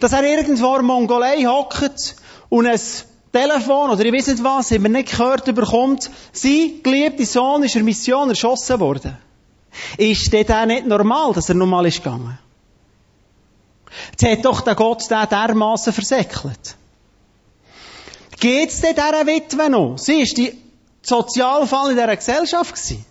Dass 0.00 0.12
er 0.12 0.22
irgendwo 0.24 0.76
in 0.76 0.84
Mongolei 0.84 1.44
hockt 1.44 2.16
und 2.48 2.66
ein 2.66 2.80
Telefon 3.32 3.90
oder 3.90 4.04
ich 4.04 4.12
weiß 4.12 4.28
nicht 4.28 4.44
was, 4.44 4.70
haben 4.70 4.82
wir 4.82 4.90
nicht 4.90 5.10
gehört, 5.10 5.44
bekommt, 5.54 6.10
sein 6.32 6.80
geliebter 6.82 7.26
Sohn 7.26 7.62
ist 7.62 7.76
in 7.76 7.84
Mission 7.84 8.28
erschossen 8.28 8.80
worden. 8.80 9.16
Ist 9.98 10.32
der 10.32 10.66
nicht 10.66 10.86
normal, 10.86 11.32
dass 11.32 11.48
er 11.48 11.54
normal 11.54 11.86
ist 11.86 12.02
gegangen? 12.02 12.38
Jetzt 14.10 14.30
hat 14.30 14.44
doch 14.44 14.60
der 14.62 14.74
Gott 14.74 15.10
den 15.10 15.28
dermassen 15.28 15.92
versäckelt. 15.92 16.76
Geht's 18.38 18.80
denn 18.80 18.94
dieser 18.94 19.26
Witwe 19.26 19.70
noch? 19.70 19.96
Sie 19.98 20.20
ist 20.20 20.36
die 20.36 20.56
Sozialfall 21.02 21.90
in 21.90 21.96
dieser 21.96 22.16
Gesellschaft 22.16 22.74
gewesen. 22.74 23.04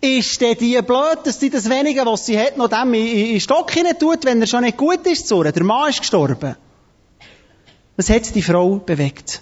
Ist 0.00 0.40
denn 0.40 0.56
die 0.58 0.80
blöd, 0.82 1.18
dass 1.24 1.40
sie 1.40 1.50
das 1.50 1.68
Wenige, 1.70 2.04
was 2.04 2.26
sie 2.26 2.38
hat, 2.38 2.56
noch 2.56 2.68
dem 2.68 2.92
in 2.94 3.32
den 3.32 3.40
Stock 3.40 3.70
hinein 3.70 3.98
tut, 3.98 4.24
wenn 4.24 4.40
er 4.40 4.46
schon 4.46 4.62
nicht 4.62 4.76
gut 4.76 5.06
ist 5.06 5.28
zu? 5.28 5.42
Der 5.42 5.64
Mann 5.64 5.90
ist 5.90 6.00
gestorben. 6.00 6.56
Was 7.96 8.10
hat 8.10 8.34
die 8.34 8.42
Frau 8.42 8.76
bewegt? 8.76 9.40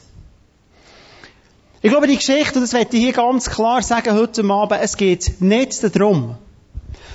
Ich 1.82 1.90
glaube, 1.90 2.06
die 2.06 2.16
Geschichte, 2.16 2.54
und 2.54 2.62
das 2.62 2.72
werde 2.72 2.96
ich 2.96 3.02
hier 3.02 3.12
ganz 3.12 3.50
klar 3.50 3.82
sagen 3.82 4.14
heute 4.14 4.42
Abend, 4.44 4.80
es 4.80 4.96
geht 4.96 5.40
nicht 5.40 5.82
darum, 5.94 6.36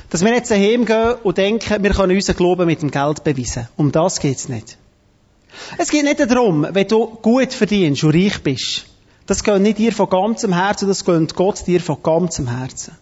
dass 0.10 0.24
wir 0.24 0.34
jetzt 0.34 0.52
daheim 0.52 0.86
gehen 0.86 1.16
und 1.24 1.38
denken, 1.38 1.84
wir 1.84 1.92
können 1.92 2.16
unseren 2.16 2.36
Glauben 2.36 2.66
mit 2.68 2.82
dem 2.82 2.92
Geld 2.92 3.24
beweisen. 3.24 3.68
Um 3.78 3.92
das 3.92 4.20
geht's 4.20 4.50
nicht. 4.50 4.78
Es 5.78 5.90
geht 5.90 6.04
nicht 6.04 6.20
darum, 6.20 6.68
wenn 6.70 6.88
du 6.88 7.06
gut 7.08 7.54
verdienst 7.54 8.04
und 8.04 8.14
reich 8.14 8.44
bist. 8.44 8.86
Das 9.26 9.44
gehört 9.44 9.62
nicht 9.62 9.78
dir 9.78 9.92
von 9.92 10.10
ganzem 10.10 10.54
Herzen, 10.54 10.88
das 10.88 11.06
gehört 11.06 11.36
Gott 11.36 11.66
dir 11.66 11.82
von 11.82 12.02
ganzem 12.04 12.48
Herzen. 12.48 12.96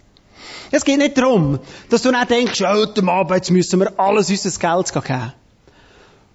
Es 0.71 0.83
geht 0.83 0.97
nicht 0.97 1.17
darum, 1.17 1.59
dass 1.89 2.01
du 2.01 2.11
nicht 2.11 2.29
denkst, 2.29 2.61
heute 2.61 3.07
Abend 3.07 3.35
jetzt 3.35 3.51
müssen 3.51 3.79
wir 3.79 3.99
alles 3.99 4.29
unser 4.29 4.59
Geld 4.59 4.93
geben. 4.93 5.33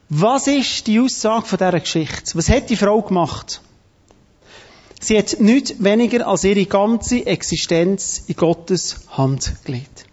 Was 0.08 0.46
ist 0.46 0.86
die 0.86 1.00
Aussage 1.00 1.46
von 1.46 1.58
dieser 1.58 1.80
Geschichte? 1.80 2.36
Was 2.36 2.48
hat 2.48 2.70
die 2.70 2.76
Frau 2.76 3.00
gemacht? 3.02 3.60
Sie 5.00 5.18
hat 5.18 5.40
nichts 5.40 5.82
weniger 5.82 6.26
als 6.26 6.44
ihre 6.44 6.66
ganze 6.66 7.26
Existenz 7.26 8.22
in 8.26 8.36
Gottes 8.36 9.00
Hand 9.10 9.52
gelegt. 9.64 10.04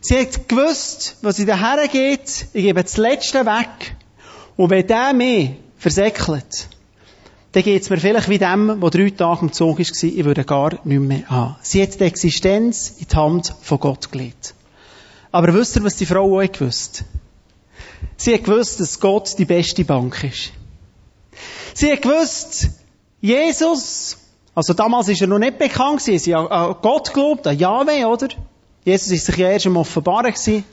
Sie 0.00 0.18
hat 0.18 0.48
gewusst, 0.48 1.16
was 1.22 1.36
sie 1.36 1.44
daher 1.44 1.88
geht, 1.88 2.46
ich 2.52 2.62
gebe 2.62 2.82
das 2.82 2.96
Letzte 2.96 3.44
weg. 3.44 3.96
Und 4.56 4.70
wenn 4.70 4.86
der 4.86 5.12
mich 5.12 5.50
versäckelt, 5.76 6.68
dann 7.52 7.62
geht's 7.62 7.88
mir 7.88 7.98
vielleicht 7.98 8.28
wie 8.28 8.38
dem, 8.38 8.80
der 8.80 8.90
drei 8.90 9.10
Tage 9.10 9.40
im 9.42 9.52
Zug 9.52 9.78
war, 9.78 9.80
ich 9.80 10.24
würde 10.24 10.44
gar 10.44 10.72
nicht 10.84 11.00
mehr 11.00 11.28
haben. 11.28 11.56
Sie 11.62 11.82
hat 11.82 11.98
die 11.98 12.04
Existenz 12.04 12.94
in 12.98 13.06
die 13.10 13.16
Hand 13.16 13.54
von 13.62 13.80
Gott 13.80 14.12
gelegt. 14.12 14.54
Aber 15.32 15.52
wisst 15.54 15.76
ihr, 15.76 15.84
was 15.84 15.96
die 15.96 16.06
Frau 16.06 16.38
auch 16.38 16.52
gewusst? 16.52 17.04
Sie 18.16 18.34
hat 18.34 18.44
gewusst, 18.44 18.80
dass 18.80 19.00
Gott 19.00 19.38
die 19.38 19.44
beste 19.44 19.84
Bank 19.84 20.24
ist. 20.24 20.52
Sie 21.74 21.90
hat 21.90 22.02
gewusst, 22.02 22.68
Jesus, 23.20 24.18
also 24.54 24.74
damals 24.74 25.08
ist 25.08 25.20
er 25.20 25.26
noch 25.26 25.38
nicht 25.38 25.58
bekannt 25.58 26.02
sie 26.02 26.34
hat 26.34 26.50
an 26.50 26.76
Gott 26.82 27.08
geglaubt, 27.08 27.46
an 27.46 27.58
Yahweh, 27.58 28.04
oder? 28.04 28.28
Jesus 28.84 29.10
ist 29.10 29.26
sich 29.26 29.36
ja 29.36 29.50
erst 29.50 29.66
einmal 29.66 29.82
offenbaren. 29.82 30.34
Sie 30.36 30.64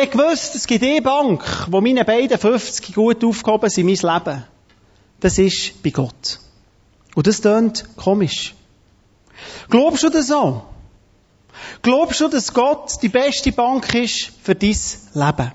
hat 0.00 0.12
gewusst, 0.12 0.54
es 0.54 0.66
gibt 0.66 0.84
eine 0.84 1.02
Bank, 1.02 1.66
wo 1.70 1.80
meine 1.80 2.04
beiden 2.04 2.38
50 2.38 2.94
gut 2.94 3.24
aufgehoben 3.24 3.70
sind, 3.70 3.86
mein 3.86 4.14
Leben. 4.14 4.44
Das 5.24 5.38
ist 5.38 5.82
bei 5.82 5.88
Gott. 5.88 6.38
Und 7.14 7.26
das 7.26 7.40
klingt 7.40 7.96
komisch. 7.96 8.54
Glaubst 9.70 10.02
du 10.02 10.10
das 10.10 10.26
so? 10.26 10.62
Glaubst 11.80 12.20
du, 12.20 12.28
dass 12.28 12.52
Gott 12.52 13.00
die 13.00 13.08
beste 13.08 13.50
Bank 13.50 13.94
ist 13.94 14.32
für 14.42 14.54
dein 14.54 14.76
Leben? 15.14 15.52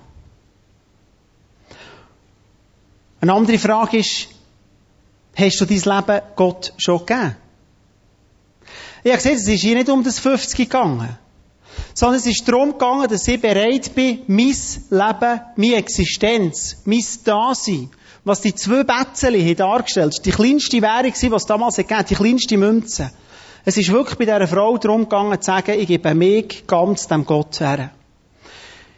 Eine 3.21 3.33
andere 3.33 3.59
Frage 3.59 3.99
ist, 3.99 4.29
hast 5.35 5.61
du 5.61 5.65
dein 5.65 5.97
Leben 5.97 6.21
Gott 6.35 6.73
schon 6.79 7.05
gegeben? 7.05 7.35
Ich 9.03 9.11
habe 9.11 9.21
gesehen, 9.21 9.37
es 9.37 9.47
ist 9.47 9.61
hier 9.61 9.75
nicht 9.75 9.89
um 9.89 10.03
das 10.03 10.17
50 10.17 10.57
gegangen 10.57 11.15
sondern 11.93 12.19
es 12.19 12.25
ist 12.25 12.47
darum 12.47 12.71
gegangen, 12.71 13.09
dass 13.09 13.27
ich 13.27 13.41
bereit 13.41 13.93
bin, 13.93 14.21
mein 14.27 14.47
Leben, 14.47 15.41
meine 15.55 15.75
Existenz, 15.75 16.77
mein 16.85 17.03
Dasein, 17.23 17.89
was 18.23 18.41
die 18.41 18.53
zwei 18.53 18.83
Betzeli 18.83 19.41
hier 19.41 19.55
dargestellt 19.55 20.25
die 20.25 20.31
kleinste 20.31 20.81
Währung 20.81 21.13
was 21.31 21.43
es 21.43 21.47
damals 21.47 21.75
gegeben 21.77 22.05
die 22.09 22.15
kleinste 22.15 22.57
Münze. 22.57 23.11
Es 23.65 23.77
ist 23.77 23.91
wirklich 23.91 24.17
bei 24.17 24.25
dieser 24.25 24.47
Frau 24.47 24.77
darum 24.77 25.03
gegangen, 25.03 25.39
zu 25.41 25.45
sagen, 25.45 25.79
ich 25.79 25.87
gebe 25.87 26.15
mich 26.15 26.65
ganz 26.65 27.07
dem 27.07 27.25
Gott 27.25 27.59
her. 27.59 27.91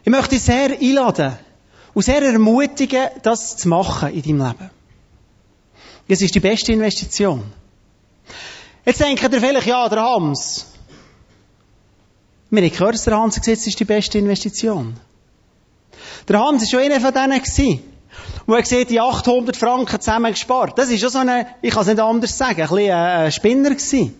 Ich 0.04 0.10
möchte 0.10 0.30
dich 0.30 0.42
sehr 0.42 0.70
einladen 0.78 1.36
und 1.94 2.02
sehr 2.02 2.22
ermutigen, 2.22 3.08
das 3.22 3.56
zu 3.56 3.68
machen 3.68 4.12
in 4.12 4.22
deinem 4.22 4.38
Leben. 4.38 4.70
Es 6.08 6.20
ist 6.20 6.34
die 6.34 6.40
beste 6.40 6.72
Investition. 6.72 7.42
Jetzt 8.84 9.00
denkt 9.00 9.22
ihr 9.22 9.40
vielleicht, 9.40 9.66
ja, 9.66 9.88
der 9.88 10.02
Hans, 10.02 10.66
wir 12.50 12.62
haben 12.62 12.70
gehört, 12.70 12.94
dass 12.94 13.04
der 13.04 13.16
Hans 13.16 13.36
das 13.36 13.66
ist 13.66 13.78
die 13.78 13.84
beste 13.84 14.18
Investition. 14.18 14.96
Der 16.28 16.40
Hans 16.40 16.62
war 16.62 16.68
schon 16.68 16.80
einer 16.80 17.00
von 17.00 17.14
denen 17.14 17.42
wo 18.46 18.54
er 18.54 18.62
gesagt 18.62 18.90
die 18.90 19.00
800 19.00 19.56
Franken 19.56 20.00
zusammen 20.00 20.32
gespart. 20.32 20.78
Das 20.78 20.90
ist 20.90 21.00
schon 21.00 21.10
so 21.10 21.18
eine, 21.18 21.46
ich 21.60 21.72
kann 21.72 21.82
es 21.82 21.88
nicht 21.88 22.00
anders 22.00 22.36
sagen, 22.36 22.62
ein 22.62 22.68
bisschen 22.68 22.92
ein 22.92 23.32
Spinner 23.32 23.70
gewesen. 23.70 24.18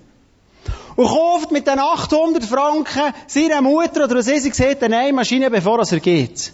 Und 0.94 1.06
kauft 1.06 1.50
mit 1.50 1.66
den 1.66 1.78
800 1.78 2.44
Franken 2.44 3.14
seiner 3.26 3.62
Mutter 3.62 4.04
oder 4.04 4.22
sie 4.22 4.48
gesagt 4.48 4.82
eine 4.82 5.12
Maschine, 5.12 5.50
bevor 5.50 5.80
er 5.80 6.00
geht. 6.00 6.52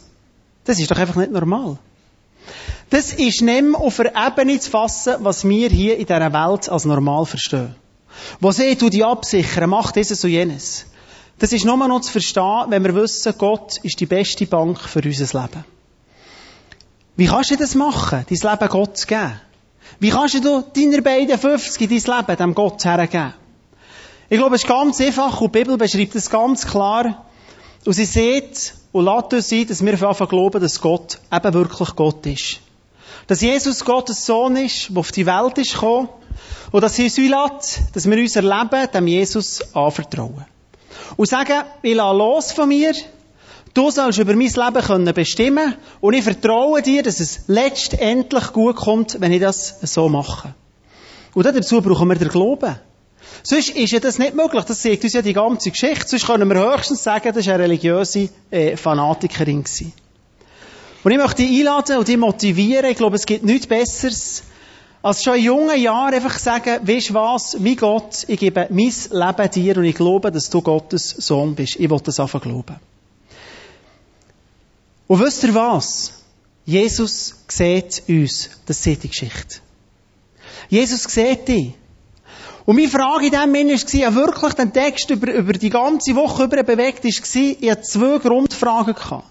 Das 0.64 0.78
ist 0.78 0.90
doch 0.90 0.98
einfach 0.98 1.16
nicht 1.16 1.32
normal. 1.32 1.78
Das 2.90 3.12
ist 3.12 3.42
nicht 3.42 3.62
mehr 3.62 3.80
auf 3.80 3.96
der 3.96 4.14
Ebene 4.14 4.58
zu 4.58 4.70
fassen, 4.70 5.16
was 5.20 5.46
wir 5.46 5.68
hier 5.68 5.98
in 5.98 6.06
dieser 6.06 6.32
Welt 6.32 6.68
als 6.68 6.84
normal 6.84 7.26
verstehen. 7.26 7.74
Wo 8.40 8.50
sie 8.50 8.76
die 8.76 9.04
absichern, 9.04 9.70
macht 9.70 9.96
dieses 9.96 10.24
und 10.24 10.30
jenes. 10.30 10.86
Das 11.38 11.52
ist 11.52 11.64
nur 11.64 11.76
noch 11.76 12.00
zu 12.00 12.10
verstehen, 12.10 12.66
wenn 12.68 12.82
wir 12.84 12.94
wissen, 12.94 13.34
Gott 13.36 13.78
ist 13.82 14.00
die 14.00 14.06
beste 14.06 14.46
Bank 14.46 14.80
für 14.80 15.02
unser 15.04 15.40
Leben. 15.40 15.64
Wie 17.18 17.26
kannst 17.26 17.50
du 17.50 17.56
das 17.56 17.74
machen, 17.74 18.24
dein 18.30 18.50
Leben 18.52 18.68
Gott 18.68 18.96
zu 18.96 19.08
geben? 19.08 19.40
Wie 19.98 20.10
kannst 20.10 20.34
du 20.36 20.62
deiner 20.62 21.02
beiden 21.02 21.36
50 21.36 21.88
dein 21.88 22.16
Leben 22.16 22.36
dem 22.36 22.54
Gott 22.54 22.84
hergeben? 22.84 23.34
Ich 24.28 24.38
glaube, 24.38 24.54
es 24.54 24.62
ist 24.62 24.68
ganz 24.68 25.00
einfach 25.00 25.40
und 25.40 25.52
die 25.52 25.58
Bibel 25.58 25.76
beschreibt 25.76 26.14
es 26.14 26.30
ganz 26.30 26.64
klar. 26.64 27.26
Und 27.84 27.92
sie 27.92 28.04
sieht 28.04 28.72
und 28.92 29.04
lässt 29.04 29.32
uns 29.32 29.48
sein, 29.48 29.66
dass 29.66 29.84
wir 29.84 30.08
einfach 30.08 30.28
glauben, 30.28 30.60
dass 30.60 30.80
Gott 30.80 31.18
eben 31.32 31.54
wirklich 31.54 31.96
Gott 31.96 32.24
ist. 32.24 32.60
Dass 33.26 33.40
Jesus 33.40 33.84
Gottes 33.84 34.24
Sohn 34.24 34.54
ist, 34.54 34.90
der 34.90 34.98
auf 34.98 35.10
die 35.10 35.26
Welt 35.26 35.58
ist 35.58 35.72
gekommen. 35.72 36.08
Und 36.70 36.82
dass 36.82 36.94
sie 36.94 37.06
uns 37.06 37.16
lässt, 37.16 37.80
dass 37.96 38.08
wir 38.08 38.16
unser 38.16 38.42
Leben 38.42 38.92
dem 38.94 39.06
Jesus 39.08 39.74
anvertrauen. 39.74 40.46
Und 41.16 41.28
sagen, 41.28 41.64
ich 41.82 41.96
lasse 41.96 42.16
los 42.16 42.52
von 42.52 42.68
mir, 42.68 42.94
du 43.78 43.90
sollst 43.92 44.18
über 44.18 44.34
mein 44.34 44.48
Leben 44.48 44.86
können 44.86 45.14
bestimmen 45.14 45.74
und 46.00 46.14
ich 46.14 46.24
vertraue 46.24 46.82
dir, 46.82 47.04
dass 47.04 47.20
es 47.20 47.42
letztendlich 47.46 48.52
gut 48.52 48.76
kommt, 48.76 49.20
wenn 49.20 49.30
ich 49.30 49.40
das 49.40 49.78
so 49.82 50.08
mache. 50.08 50.54
Und 51.34 51.46
dazu 51.46 51.80
brauchen 51.80 52.08
wir 52.08 52.16
den 52.16 52.28
Glauben. 52.28 52.76
Sonst 53.44 53.70
ist 53.70 53.92
ja 53.92 54.00
das 54.00 54.18
nicht 54.18 54.34
möglich. 54.34 54.64
Das 54.64 54.82
sagt 54.82 55.04
uns 55.04 55.12
ja 55.12 55.22
die 55.22 55.32
ganze 55.32 55.70
Geschichte. 55.70 56.08
Sonst 56.08 56.26
können 56.26 56.48
wir 56.48 56.72
höchstens 56.72 57.04
sagen, 57.04 57.32
das 57.32 57.46
war 57.46 57.54
eine 57.54 57.64
religiöse 57.64 58.30
äh, 58.50 58.76
Fanatikerin. 58.76 59.62
Gewesen. 59.62 59.92
Und 61.04 61.12
ich 61.12 61.18
möchte 61.18 61.42
dich 61.42 61.60
einladen 61.60 61.98
und 61.98 62.08
dich 62.08 62.16
motivieren. 62.16 62.90
Ich 62.90 62.96
glaube, 62.96 63.14
es 63.14 63.26
gibt 63.26 63.44
nichts 63.44 63.68
Besseres, 63.68 64.42
als 65.02 65.22
schon 65.22 65.36
in 65.36 65.44
jungen 65.44 65.80
Jahren 65.80 66.14
einfach 66.14 66.38
sagen, 66.38 66.80
weißt 66.82 67.14
was, 67.14 67.56
mein 67.60 67.76
Gott, 67.76 68.24
ich 68.26 68.40
gebe 68.40 68.66
mein 68.70 68.92
Leben 69.10 69.50
dir 69.52 69.76
und 69.76 69.84
ich 69.84 69.94
glaube, 69.94 70.32
dass 70.32 70.50
du 70.50 70.62
Gottes 70.62 71.10
Sohn 71.10 71.54
bist. 71.54 71.76
Ich 71.76 71.88
will 71.88 72.00
das 72.02 72.18
einfach 72.18 72.42
glauben. 72.42 72.80
Und 75.08 75.20
wisst 75.20 75.42
ihr 75.42 75.54
was? 75.54 76.12
Jesus 76.64 77.34
sieht 77.48 78.02
uns. 78.08 78.50
Das 78.66 78.86
ist 78.86 79.02
die 79.02 79.08
Geschichte. 79.08 79.56
Jesus 80.68 81.02
sieht 81.04 81.48
dich. 81.48 81.74
Und 82.66 82.76
meine 82.76 82.88
Frage 82.88 83.26
in 83.26 83.32
dem 83.32 83.54
Sinne 83.54 83.72
war, 83.72 84.00
ja 84.00 84.14
wirklich 84.14 84.52
den 84.52 84.72
Text 84.74 85.08
über, 85.08 85.32
über 85.32 85.54
die 85.54 85.70
ganze 85.70 86.14
Woche 86.14 86.44
über 86.44 86.62
bewegt 86.62 87.02
ist, 87.06 87.34
ich 87.34 87.70
hatte 87.70 87.80
zwei 87.80 88.18
Grundfragen. 88.18 88.94
Gehabt. 88.94 89.24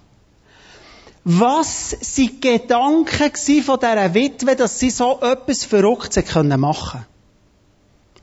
Was 1.23 1.91
waren 1.91 1.99
die 2.17 2.41
Gedanken 2.41 3.63
von 3.63 3.79
dieser 3.79 4.13
Witwe, 4.15 4.55
dass 4.55 4.79
sie 4.79 4.89
so 4.89 5.19
etwas 5.21 5.65
Verrücktes 5.65 6.25
können 6.25 6.59
machen 6.59 7.05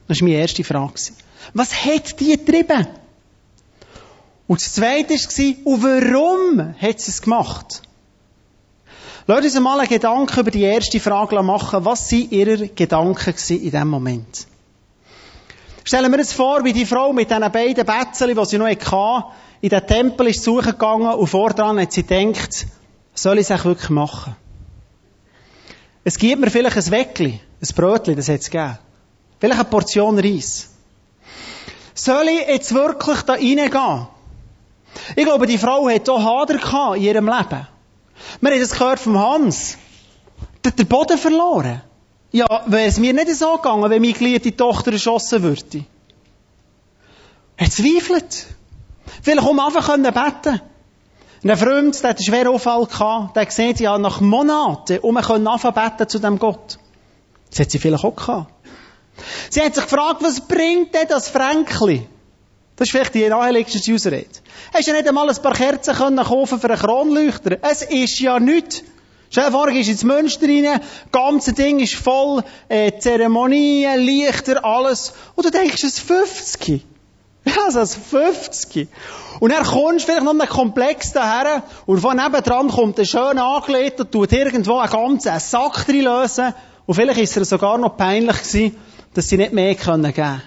Das 0.07 0.19
war 0.19 0.27
meine 0.27 0.41
erste 0.41 0.63
Frage. 0.65 0.93
Was 1.53 1.85
hat 1.85 2.19
die 2.19 2.35
getrieben? 2.35 2.87
Und 4.47 4.61
das 4.61 4.73
zweite 4.73 5.13
war, 5.13 5.73
und 5.73 5.83
warum 5.83 6.75
hat 6.79 6.99
sie 6.99 7.11
es 7.11 7.21
gemacht? 7.21 7.81
Lass 9.27 9.43
uns 9.43 9.59
mal 9.59 9.79
einen 9.79 9.89
Gedanken 9.89 10.39
über 10.39 10.51
die 10.51 10.61
erste 10.61 10.99
Frage 10.99 11.41
machen. 11.41 11.83
Was 11.83 12.11
waren 12.11 12.29
ihre 12.29 12.67
Gedanken 12.67 13.33
in 13.49 13.59
diesem 13.59 13.87
Moment? 13.87 14.47
Stellen 15.83 16.11
wir 16.11 16.19
uns 16.19 16.33
vor, 16.33 16.63
wie 16.63 16.73
die 16.73 16.85
Frau 16.85 17.11
mit 17.11 17.29
diesen 17.31 17.51
beiden 17.51 17.85
Betzeln, 17.85 18.35
die 18.35 18.45
sie 18.45 18.57
noch 18.57 18.67
hatte, 18.67 19.27
in 19.61 19.69
den 19.69 19.87
Tempel 19.87 20.27
ist 20.27 20.43
suchen 20.43 20.71
gegangen 20.71 21.13
und 21.13 21.27
vordran 21.27 21.79
hat 21.79 21.91
sie 21.91 22.03
gedacht, 22.03 22.67
soll 23.15 23.39
ich 23.39 23.49
es 23.49 23.51
auch 23.51 23.65
wirklich 23.65 23.89
machen? 23.89 24.35
Es 26.03 26.19
gibt 26.19 26.39
mir 26.39 26.51
vielleicht 26.51 26.77
ein 26.77 26.91
Weckli, 26.91 27.39
ein 27.61 27.75
Brötli, 27.75 28.15
das 28.15 28.29
hat 28.29 28.41
es 28.41 28.51
gegeben. 28.51 28.77
Vielleicht 29.39 29.59
eine 29.59 29.69
Portion 29.69 30.19
Reis. 30.19 30.69
Soll 31.95 32.27
ich 32.27 32.47
jetzt 32.47 32.73
wirklich 32.75 33.21
da 33.21 33.33
reingehen? 33.33 34.07
Ich 35.15 35.25
glaube, 35.25 35.47
die 35.47 35.57
Frau 35.57 35.89
hat 35.89 36.09
auch 36.09 36.23
Hader 36.23 36.95
in 36.95 37.01
ihrem 37.01 37.25
Leben. 37.25 37.67
Wir 38.41 38.51
haben 38.51 38.59
das 38.59 38.71
gehört 38.71 38.99
vom 38.99 39.19
Hans. 39.19 39.77
Der 40.63 40.71
hat 40.71 40.79
den 40.79 40.87
Boden 40.87 41.17
verloren. 41.17 41.81
Ja, 42.31 42.63
wäre 42.65 42.87
es 42.87 42.97
mir 42.97 43.13
nicht 43.13 43.33
so 43.35 43.55
gegangen, 43.55 43.89
wenn 43.89 44.01
meine 44.01 44.13
geliebte 44.13 44.55
Tochter 44.55 44.91
erschossen 44.91 45.43
würde. 45.43 45.85
Er 47.57 47.69
zweifelt. 47.69 48.47
Vielleicht 49.21 49.47
um 49.47 49.59
einfach 49.59 49.87
können 49.87 50.13
beten. 50.13 50.61
Ein 51.43 51.57
Freund, 51.57 52.01
der 52.01 52.09
einen 52.09 52.23
schweren 52.23 52.47
Unfall 52.49 52.85
gehabt, 52.87 53.35
der 53.35 53.51
sieht 53.51 53.79
ja 53.79 53.97
nach 53.97 54.19
Monaten, 54.19 54.99
um 54.99 55.15
anfangen 55.15 55.73
beten 55.73 56.09
zu 56.09 56.19
dem 56.19 56.39
Gott. 56.39 56.79
Das 57.51 57.59
hat 57.59 57.71
sie 57.71 57.79
vielleicht 57.79 58.03
auch 58.03 58.15
gehabt. 58.15 58.51
Sie 59.49 59.61
hat 59.61 59.75
sich 59.75 59.83
gefragt, 59.83 60.21
was 60.21 60.41
bringt 60.41 60.93
denn 60.93 61.07
das 61.07 61.29
Fränkli? 61.29 62.07
Das 62.75 62.87
ist 62.87 62.91
vielleicht 62.91 63.15
die 63.15 63.27
naheliegendste 63.27 63.93
Ausrede. 63.93 64.27
Hast 64.73 64.87
du 64.87 64.91
ja 64.91 64.97
nicht 64.97 65.07
einmal 65.07 65.29
ein 65.29 65.41
paar 65.41 65.53
Kerzen 65.53 65.95
können 65.95 66.23
kaufen 66.23 66.59
für 66.59 66.69
einen 66.69 66.79
Kronleuchter? 66.79 67.57
Es 67.61 67.83
ist 67.83 68.19
ja 68.19 68.39
nichts. 68.39 68.83
Stell 69.29 69.45
dir 69.45 69.51
vor, 69.51 69.67
gehst 69.71 69.89
ins 69.89 70.03
Münster 70.03 70.47
rein, 70.47 70.63
das 70.63 70.81
ganze 71.11 71.53
Ding 71.53 71.79
ist 71.79 71.95
voll, 71.95 72.43
äh, 72.69 72.97
Zeremonien, 72.99 73.99
Lichter, 73.99 74.63
alles. 74.63 75.13
Und 75.35 75.45
du 75.45 75.51
denkst, 75.51 75.83
es 75.83 75.83
ist 75.83 75.99
50. 75.99 76.85
Ja, 77.47 77.67
es 77.79 77.95
50. 77.95 78.87
Und 79.39 79.51
dann 79.51 79.63
kommst 79.63 80.07
du 80.07 80.11
vielleicht 80.11 80.23
noch 80.23 80.31
einen 80.31 80.49
Komplex 80.49 81.11
daher 81.11 81.61
und 81.85 81.99
von 81.99 82.17
nebendran 82.17 82.69
kommt 82.69 82.97
ein 82.97 83.05
schön 83.05 83.37
angelegt 83.37 83.99
und 83.99 84.11
tut 84.11 84.31
irgendwo 84.31 84.79
einen 84.79 84.91
ganzen 84.91 85.39
Sack 85.39 85.87
lösen. 85.87 86.55
Und 86.87 86.95
vielleicht 86.95 87.19
ist 87.19 87.37
es 87.37 87.49
sogar 87.49 87.77
noch 87.77 87.97
peinlich 87.97 88.37
gewesen, 88.37 88.77
dass 89.13 89.29
sie 89.29 89.37
nicht 89.37 89.53
mehr 89.53 89.75
geben 89.75 90.11
können. 90.13 90.41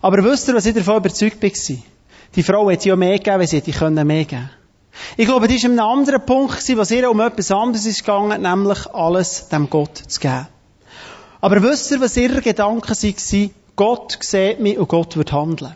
Aber 0.00 0.22
wisst 0.24 0.48
ihr, 0.48 0.54
was 0.54 0.66
ich 0.66 0.74
davon 0.74 0.98
überzeugt 0.98 1.42
war? 1.42 1.76
Die 2.36 2.42
Frau 2.42 2.70
hätte 2.70 2.88
ja 2.88 2.96
mehr 2.96 3.18
gegeben, 3.18 3.40
wenn 3.40 3.46
sie 3.46 3.56
hätte 3.56 4.04
mehr 4.04 4.24
geben 4.24 4.50
ich 5.16 5.26
glaube, 5.26 5.48
das 5.48 5.62
war 5.62 5.70
ein 5.70 5.80
anderer 5.80 6.18
Punkt, 6.18 6.76
was 6.76 6.90
ihr 6.90 7.10
um 7.10 7.20
etwas 7.20 7.50
anderes 7.50 7.86
ist 7.86 8.04
gegangen, 8.04 8.42
nämlich 8.42 8.86
alles 8.88 9.48
dem 9.48 9.70
Gott 9.70 9.96
zu 9.96 10.20
geben. 10.20 10.46
Aber 11.40 11.62
wisst 11.62 11.90
ihr, 11.90 12.00
was 12.00 12.16
ihre 12.16 12.40
Gedanken 12.40 12.88
waren? 12.88 13.50
Gott 13.76 14.18
sieht 14.20 14.60
mich 14.60 14.78
und 14.78 14.88
Gott 14.88 15.16
wird 15.16 15.32
handeln. 15.32 15.74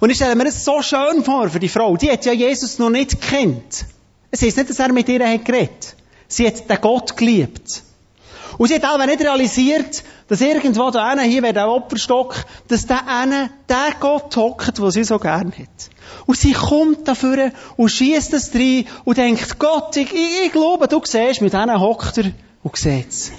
Und 0.00 0.10
ich 0.10 0.16
stelle 0.16 0.34
mir 0.34 0.44
das 0.44 0.64
so 0.64 0.82
schön 0.82 1.24
vor 1.24 1.48
für 1.48 1.60
die 1.60 1.68
Frau. 1.68 1.96
Die 1.96 2.10
hat 2.10 2.24
ja 2.26 2.32
Jesus 2.32 2.78
noch 2.78 2.90
nicht 2.90 3.20
kennt. 3.20 3.86
Es 4.30 4.42
ist 4.42 4.56
nicht, 4.56 4.68
dass 4.68 4.78
er 4.78 4.92
mit 4.92 5.08
ihr 5.08 5.26
hat 5.26 5.44
geredet. 5.44 5.96
Sie 6.28 6.46
hat 6.46 6.68
den 6.68 6.80
Gott 6.80 7.16
geliebt. 7.16 7.82
Und 8.58 8.68
sie 8.68 8.74
hat 8.74 8.84
auch 8.84 9.04
nicht 9.06 9.20
realisiert, 9.20 10.02
dass 10.32 10.40
irgendwo 10.40 10.90
da 10.90 11.08
einer 11.08 11.24
hier 11.24 11.42
wäre 11.42 11.52
der 11.52 11.68
Opferstock, 11.68 12.46
dass 12.68 12.86
der 12.86 13.06
eine 13.06 13.50
der 13.68 13.92
Gott 14.00 14.34
hockt, 14.34 14.78
den 14.78 14.90
sie 14.90 15.04
so 15.04 15.18
gern 15.18 15.52
hat. 15.52 15.90
Und 16.24 16.38
sie 16.38 16.54
kommt 16.54 17.06
dafür 17.06 17.52
und 17.76 17.90
schießt 17.90 18.32
es 18.32 18.54
rein 18.54 18.86
und 19.04 19.18
denkt, 19.18 19.58
Gott, 19.58 19.94
ich, 19.94 20.10
ich, 20.10 20.46
ich 20.46 20.52
glaube, 20.52 20.88
du 20.88 21.02
siehst, 21.04 21.42
mit 21.42 21.52
denen 21.52 21.78
hockt 21.78 22.16
er 22.16 22.32
und 22.62 22.76
sieht's. 22.78 23.30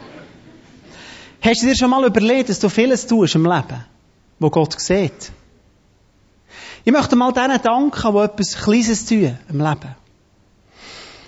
Hast 1.40 1.62
du 1.62 1.66
dir 1.68 1.74
schon 1.74 1.88
mal 1.88 2.04
überlegt, 2.04 2.50
dass 2.50 2.58
du 2.58 2.68
vieles 2.68 3.06
tust 3.06 3.36
im 3.36 3.46
Leben, 3.46 3.82
wo 4.40 4.50
Gott 4.50 4.78
sieht? 4.78 5.32
Ich 6.84 6.92
möchte 6.92 7.16
mal 7.16 7.32
denen 7.32 7.62
danken, 7.62 8.12
die 8.12 8.18
etwas 8.18 8.56
Kleines 8.62 9.06
tun 9.06 9.38
im 9.48 9.58
Leben. 9.58 9.96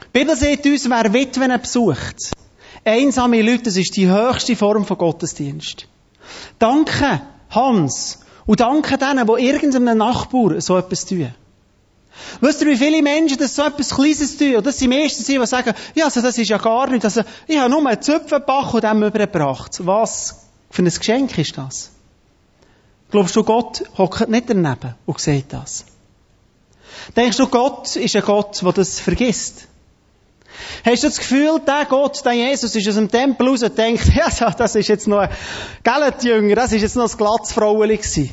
Die 0.03 0.19
Bibel 0.19 0.37
sagt 0.37 0.67
uns, 0.67 0.91
wer 0.91 1.15
Witwen 1.15 1.59
besucht. 1.59 2.35
Einsame 2.85 3.43
Leute, 3.43 3.65
das 3.65 3.77
ist 3.77 3.97
die 3.97 4.09
höchste 4.09 4.57
Form 4.57 4.85
von 4.85 4.99
Gottesdienst. 4.99 5.89
Danke, 6.59 7.23
Hans, 7.51 8.21
und 8.47 8.61
danke 8.61 8.99
denen, 8.99 9.27
die 9.27 9.47
irgendeinem 9.47 9.99
Nachbar 9.99 10.61
so 10.61 10.77
etwas 10.77 11.07
tun. 11.07 11.33
Wisst 12.41 12.61
ihr, 12.61 12.69
wie 12.69 12.77
viele 12.77 13.03
Menschen 13.03 13.39
das 13.39 13.57
so 13.57 13.63
etwas 13.63 13.91
Kleines 13.91 14.37
tun? 14.37 14.57
Und 14.57 14.67
das 14.67 14.79
sind 14.79 14.91
meistens 14.91 15.27
die, 15.27 15.39
die 15.39 15.47
sagen, 15.47 15.75
ja, 15.95 16.05
also 16.05 16.21
das 16.21 16.39
ist 16.39 16.49
ja 16.49 16.59
gar 16.59 16.89
nicht, 16.89 17.05
also, 17.05 17.23
ich 17.47 17.59
habe 17.59 17.71
nur 17.71 17.87
einen 17.87 18.03
Zöpfenbach 18.03 18.75
und 18.75 18.85
dem 18.85 19.03
übergebracht. 19.03 19.85
Was 19.85 20.47
für 20.71 20.83
ein 20.83 20.87
Geschenk 20.87 21.37
ist 21.39 21.57
das? 21.57 21.91
Glaubst 23.11 23.35
du, 23.37 23.45
Gott 23.45 23.85
hockt 23.97 24.29
nicht 24.29 24.51
daneben 24.51 24.95
und 25.07 25.21
sieht 25.21 25.53
das? 25.53 25.87
Denkst 27.17 27.37
du, 27.37 27.47
Gott 27.49 27.97
ist 27.97 28.17
ein 28.17 28.23
Gott, 28.23 28.63
der 28.63 28.73
das 28.73 29.01
vergisst? 29.01 29.69
Hast 30.85 31.03
du 31.03 31.09
das 31.09 31.19
Gefühl, 31.19 31.61
der 31.67 31.87
Gott, 31.89 32.25
der 32.25 32.33
Jesus, 32.33 32.75
ist 32.75 32.89
aus 32.89 32.95
dem 32.95 33.11
Tempel 33.11 33.49
raus 33.49 33.63
und 33.63 33.77
denkt, 33.77 34.07
ja, 34.15 34.51
das 34.51 34.75
ist 34.75 34.89
jetzt 34.89 35.09
noch 35.09 35.19
ein 35.19 35.31
Geldjünger, 35.83 36.55
das 36.55 36.73
ist 36.73 36.83
jetzt 36.83 36.97
noch 36.97 37.11
ein 37.11 37.17
Glatzfraueli 37.17 37.97
gewesen. 37.97 38.31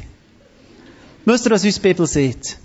Wisst 1.25 1.45
ihr, 1.45 1.51
was 1.51 1.63
uns 1.63 1.75
die 1.75 1.81
Bibel 1.81 2.07
sieht? 2.07 2.57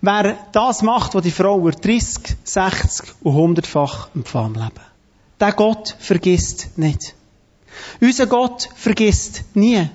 Wer 0.00 0.36
das 0.52 0.82
macht, 0.82 1.14
was 1.14 1.22
die 1.22 1.30
Frau 1.30 1.58
über 1.58 1.70
30, 1.70 2.36
60 2.44 3.14
und 3.22 3.58
100-fach 3.58 4.08
empfangen 4.14 4.54
leben. 4.54 4.84
Der 5.40 5.52
Gott 5.52 5.96
vergisst 5.98 6.76
nicht. 6.76 7.14
Unser 8.00 8.26
Gott 8.26 8.68
vergisst 8.74 9.44
nie. 9.54 9.88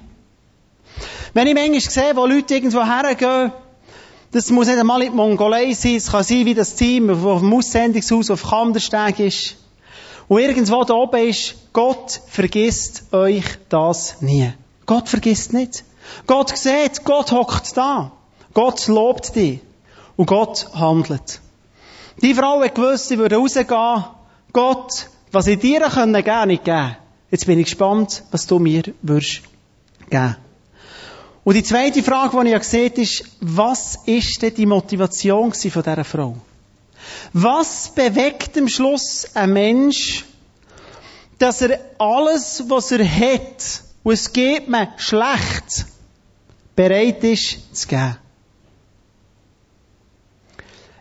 Wenn 1.33 1.47
ich 1.47 1.53
manchmal 1.53 1.79
sehe, 1.79 2.15
wo 2.15 2.25
Leute 2.25 2.55
irgendwo 2.55 2.83
hergehen, 2.83 3.51
das 4.31 4.51
muss 4.51 4.67
nicht 4.67 4.79
einmal 4.79 5.01
in 5.01 5.11
die 5.11 5.15
Mongolei 5.15 5.73
sein, 5.73 5.95
es 5.95 6.11
kann 6.11 6.23
sein, 6.23 6.45
wie 6.45 6.53
das 6.53 6.75
Team, 6.75 7.07
das 7.07 7.39
dem 7.39 7.53
Aussendungshaus 7.53 8.29
auf 8.29 8.43
Kandersteg 8.43 9.19
ist. 9.19 9.55
Und 10.27 10.39
irgendwo 10.39 10.83
da 10.83 10.93
oben 10.93 11.27
ist, 11.27 11.55
Gott 11.73 12.21
vergisst 12.27 13.11
euch 13.11 13.45
das 13.69 14.21
nie. 14.21 14.53
Gott 14.85 15.09
vergisst 15.09 15.53
nicht. 15.53 15.83
Gott 16.27 16.55
sieht, 16.55 17.03
Gott 17.03 17.31
hockt 17.31 17.75
da. 17.75 18.11
Gott 18.53 18.87
lobt 18.87 19.35
dich. 19.35 19.59
Und 20.15 20.27
Gott 20.27 20.67
handelt. 20.73 21.41
Die 22.21 22.35
Frau 22.35 22.61
hat 22.61 22.75
gewusst, 22.75 23.07
sie 23.07 23.17
würde 23.17 23.37
rausgehen. 23.37 24.03
Gott, 24.53 25.07
was 25.31 25.47
ich 25.47 25.59
dir 25.59 25.81
können 25.81 26.13
geben, 26.13 26.47
nicht 26.47 26.65
geben. 26.65 26.97
Jetzt 27.31 27.45
bin 27.45 27.59
ich 27.59 27.65
gespannt, 27.65 28.23
was 28.31 28.45
du 28.45 28.59
mir 28.59 28.83
würdest 29.01 29.41
geben. 30.09 30.35
Und 31.49 31.55
die 31.55 31.63
zweite 31.63 32.03
Frage, 32.03 32.37
die 32.41 32.45
ich 32.45 32.51
ja 32.51 32.59
gesehen 32.59 32.93
ist, 32.93 33.23
was 33.41 33.97
ist 34.05 34.39
denn 34.39 34.53
die 34.53 34.67
Motivation 34.67 35.51
von 35.51 35.81
dieser 35.81 36.03
Frau? 36.03 36.37
Was 37.33 37.89
bewegt 37.95 38.55
am 38.55 38.67
Schluss 38.67 39.25
ein 39.33 39.53
Mensch, 39.53 40.25
dass 41.39 41.63
er 41.63 41.79
alles, 41.97 42.65
was 42.67 42.91
er 42.91 43.03
hat, 43.03 43.81
und 44.03 44.13
es 44.13 44.31
geht 44.31 44.69
mir 44.69 44.89
schlecht, 44.97 45.87
bereit 46.75 47.23
ist 47.23 47.75
zu 47.75 47.87
geben? 47.87 48.17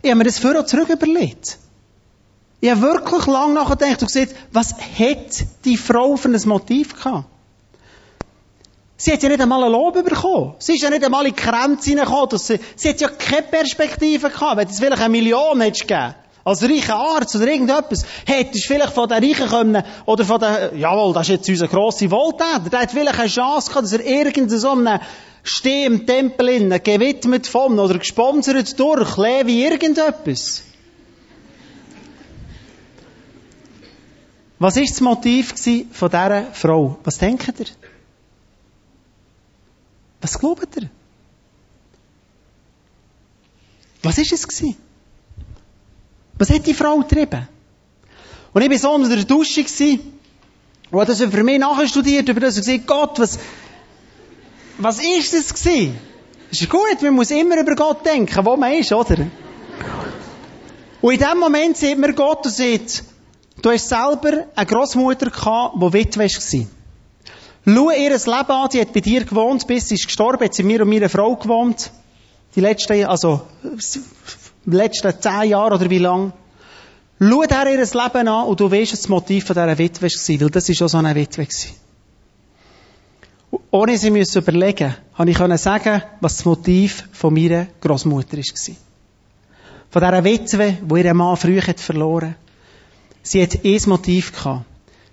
Ich 0.00 0.08
habe 0.08 0.16
mir 0.16 0.24
das 0.24 0.38
vorher 0.38 0.64
zurück 0.64 0.88
überlegt. 0.88 1.58
Ich 2.62 2.70
habe 2.70 2.80
wirklich 2.80 3.26
lange 3.26 3.52
nachgedacht 3.52 4.00
und 4.00 4.10
gesagt, 4.10 4.34
was 4.50 4.72
hat 4.72 5.44
die 5.66 5.76
Frau 5.76 6.16
für 6.16 6.30
ein 6.30 6.48
Motiv 6.48 6.94
gehabt? 6.94 7.26
Sie 9.00 9.12
hat 9.12 9.22
ja 9.22 9.28
nicht 9.28 9.40
einmal 9.40 9.62
ein 9.62 9.70
Lob 9.70 9.94
bekommen. 9.94 10.54
Sie 10.58 10.74
ist 10.74 10.82
ja 10.82 10.90
nicht 10.90 11.04
einmal 11.04 11.24
in 11.24 11.32
die 11.32 11.40
Grenze 11.40 11.90
hineingekommen. 11.90 12.36
Sie, 12.36 12.58
sie 12.74 12.88
hat 12.88 13.00
ja 13.00 13.08
keine 13.08 13.42
Perspektive 13.42 14.28
gehabt. 14.28 14.56
Wenn 14.56 14.68
es 14.68 14.80
vielleicht 14.80 15.00
eine 15.00 15.10
Million 15.10 15.60
hättest 15.60 15.86
gegeben, 15.86 16.16
als 16.42 16.64
reicher 16.64 16.96
Arzt 16.96 17.36
oder 17.36 17.46
irgendetwas, 17.46 18.04
hättest 18.26 18.64
du 18.64 18.66
vielleicht 18.66 18.94
von 18.94 19.08
den 19.08 19.22
Reichen 19.22 19.48
können, 19.48 19.84
oder 20.04 20.24
von 20.24 20.40
den, 20.40 20.80
jawohl, 20.80 21.12
das 21.12 21.28
ist 21.28 21.28
jetzt 21.28 21.48
unser 21.48 21.68
grosser 21.68 22.10
Wohltäter, 22.10 22.70
der 22.72 22.80
hat 22.80 22.90
vielleicht 22.90 23.20
eine 23.20 23.28
Chance 23.28 23.68
gehabt, 23.68 23.84
dass 23.84 23.92
er 23.92 24.04
irgendein 24.04 24.58
so 24.58 24.70
einem 24.70 24.98
Steh 25.44 25.84
im 25.84 26.04
Tempel 26.04 26.48
innen, 26.48 26.82
gewidmet 26.82 27.46
von, 27.46 27.78
oder 27.78 27.98
gesponsert 27.98 28.80
durch, 28.80 29.16
Levi 29.16 29.64
irgendetwas. 29.64 30.64
Was 34.58 34.74
war 34.74 34.82
das 34.82 35.00
Motiv 35.00 35.54
von 35.92 36.10
dieser 36.10 36.46
Frau? 36.52 36.98
Was 37.04 37.18
denkt 37.18 37.60
ihr? 37.60 37.66
Was 40.20 40.38
glaubt 40.38 40.76
ihr? 40.76 40.90
Was 44.02 44.18
ist 44.18 44.32
es 44.32 44.46
gewesen? 44.46 44.76
Was 46.38 46.50
hat 46.50 46.66
die 46.66 46.74
Frau 46.74 46.98
getrieben? 46.98 47.48
Und 48.52 48.62
ich 48.62 48.70
war 48.70 48.78
so 48.78 48.90
unter 48.92 49.08
der 49.08 49.24
Dusche 49.24 49.62
gewesen, 49.62 50.18
und 50.90 51.00
hat 51.00 51.08
das 51.08 51.22
für 51.22 51.44
mich 51.44 51.58
nachstudiert, 51.58 52.28
über 52.28 52.40
das 52.40 52.56
und 52.56 52.64
gesagt, 52.64 52.86
Gott, 52.86 53.18
was, 53.18 53.38
was 54.78 55.00
ist 55.00 55.34
das 55.34 55.52
gewesen? 55.52 55.98
Ist 56.50 56.70
gut, 56.70 57.02
man 57.02 57.14
muss 57.14 57.30
immer 57.30 57.60
über 57.60 57.74
Gott 57.74 58.06
denken, 58.06 58.44
wo 58.44 58.56
man 58.56 58.72
ist, 58.72 58.92
oder? 58.92 59.26
Und 61.00 61.12
in 61.12 61.20
dem 61.20 61.38
Moment 61.38 61.76
sieht 61.76 61.98
mir 61.98 62.14
Gott 62.14 62.46
und 62.46 62.52
sagt, 62.52 63.04
du 63.60 63.70
hast 63.70 63.88
selber 63.88 64.46
eine 64.56 64.66
Großmutter 64.66 65.30
gehabt, 65.30 65.74
die 65.76 65.92
Witwe 65.92 66.24
war. 66.24 66.77
Schau 67.70 67.90
ihr 67.90 68.10
Leben 68.10 68.30
an, 68.30 68.68
die 68.72 68.80
hat 68.80 68.94
bei 68.94 69.00
dir 69.00 69.24
gewohnt, 69.26 69.66
bis 69.66 69.88
sie 69.88 69.96
ist 69.96 70.06
gestorben, 70.06 70.42
hat 70.42 70.54
sie 70.54 70.62
mir 70.62 70.80
und 70.80 70.88
meiner 70.88 71.10
Frau 71.10 71.36
gewohnt. 71.36 71.90
Die 72.56 72.62
letzten, 72.62 73.04
also, 73.04 73.42
die 73.62 74.74
letzten 74.74 75.20
zehn 75.20 75.50
Jahre 75.50 75.74
oder 75.74 75.90
wie 75.90 75.98
lang. 75.98 76.32
Schau 77.20 77.42
dir 77.42 77.70
ihr 77.70 77.76
Leben 77.78 78.28
an 78.28 78.46
und 78.46 78.58
du 78.58 78.70
weißt, 78.70 78.92
was 78.92 79.00
das 79.02 79.08
Motiv 79.10 79.44
von 79.44 79.54
dieser 79.54 79.76
Witwe 79.76 80.08
war, 80.08 80.40
weil 80.40 80.48
das 80.48 80.68
war 80.68 80.86
auch 80.86 80.88
so 80.88 80.96
eine 80.96 81.14
Witwe. 81.14 81.46
Ohne 83.70 83.98
sie 83.98 84.10
müssen 84.12 84.38
überlegen, 84.38 84.94
habe 85.12 85.30
ich 85.30 85.60
sagen, 85.60 86.02
was 86.22 86.36
das 86.36 86.46
Motiv 86.46 87.06
von 87.12 87.34
meiner 87.34 87.66
Großmutter 87.82 88.38
war. 88.38 88.76
Von 89.90 90.02
dieser 90.02 90.24
Witwe, 90.24 90.78
die 90.80 91.00
ihren 91.00 91.16
Mann 91.18 91.36
früh 91.36 91.60
hat 91.60 91.80
verloren. 91.80 92.34
Sie 93.22 93.42
hat 93.42 93.62
ein 93.62 93.80
Motiv 93.84 94.32
gehabt. 94.32 94.64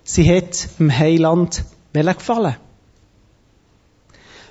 Sie 0.04 0.34
hat 0.34 0.68
im 0.78 0.96
Heiland 0.96 1.62
gefallen. 2.04 2.56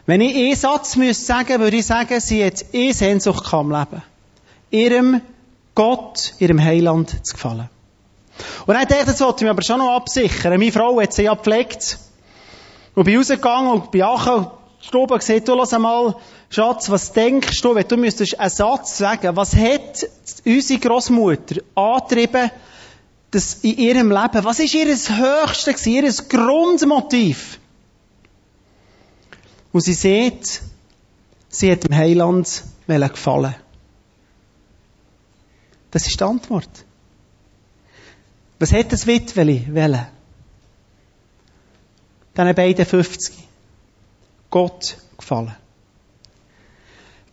Wenn 0.06 0.22
ich 0.22 0.36
einen 0.36 0.56
Satz 0.56 0.96
müsste 0.96 1.26
sagen, 1.26 1.60
würde 1.60 1.78
ich 1.78 1.86
sagen, 1.86 2.20
sie 2.20 2.46
hat 2.46 2.64
eine 2.74 2.94
Sehnsucht 2.94 3.52
am 3.54 3.72
Leben. 3.72 4.04
Ihrem 4.70 5.22
Gott, 5.74 6.34
ihrem 6.40 6.64
Heiland 6.64 7.26
zu 7.26 7.34
gefallen. 7.34 7.70
Und 8.66 8.74
dann 8.74 8.88
dachte 8.88 9.00
ich, 9.00 9.06
das 9.06 9.22
wollte 9.22 9.38
ich 9.38 9.44
mir 9.44 9.52
aber 9.52 9.64
schon 9.64 9.80
noch 9.80 9.96
absichern. 9.96 10.58
Meine 10.60 10.72
Frau 10.72 11.00
hat 11.02 11.14
sie 11.14 11.24
ja 11.24 11.34
gepflegt. 11.34 11.98
Und 12.94 13.04
bin 13.04 13.18
rausgegangen 13.18 13.72
und 13.72 13.92
bin 13.92 14.04
angekommen, 14.04 14.48
Stube 14.80 15.18
gesagt, 15.18 15.48
du 15.48 15.56
lass 15.56 15.74
einmal, 15.74 16.16
Schatz, 16.50 16.90
was 16.90 17.12
denkst 17.12 17.62
du, 17.62 17.74
wenn 17.74 17.88
du 17.88 17.98
müsstest 17.98 18.40
einen 18.40 18.50
Satz 18.50 18.98
sagen, 18.98 19.36
was 19.36 19.56
hat 19.56 20.06
unsere 20.46 20.80
Großmutter 20.80 21.62
angetrieben, 21.74 22.52
dass 23.36 23.56
in 23.56 23.78
ihrem 23.78 24.12
Leben, 24.12 24.46
was 24.46 24.60
ist 24.60 24.74
ihr 24.74 24.86
höchstes, 24.86 25.86
ihr 25.86 26.10
Grundmotiv? 26.30 27.60
Und 29.74 29.82
sie 29.82 29.94
sieht, 29.94 30.62
sie 31.50 31.70
hat 31.70 31.84
dem 31.84 31.94
Heiland 31.94 32.64
gefallen. 32.88 33.54
Das 35.92 36.08
ist 36.08 36.18
die 36.18 36.24
Antwort. 36.24 36.70
Was 38.60 38.72
hat 38.72 38.94
das 38.94 39.06
Witweli 39.06 39.68
wollen? 39.70 40.08
Diesen 42.38 42.56
beiden 42.56 42.86
50. 42.86 43.36
Gott 44.50 44.98
gefallen. 45.18 45.58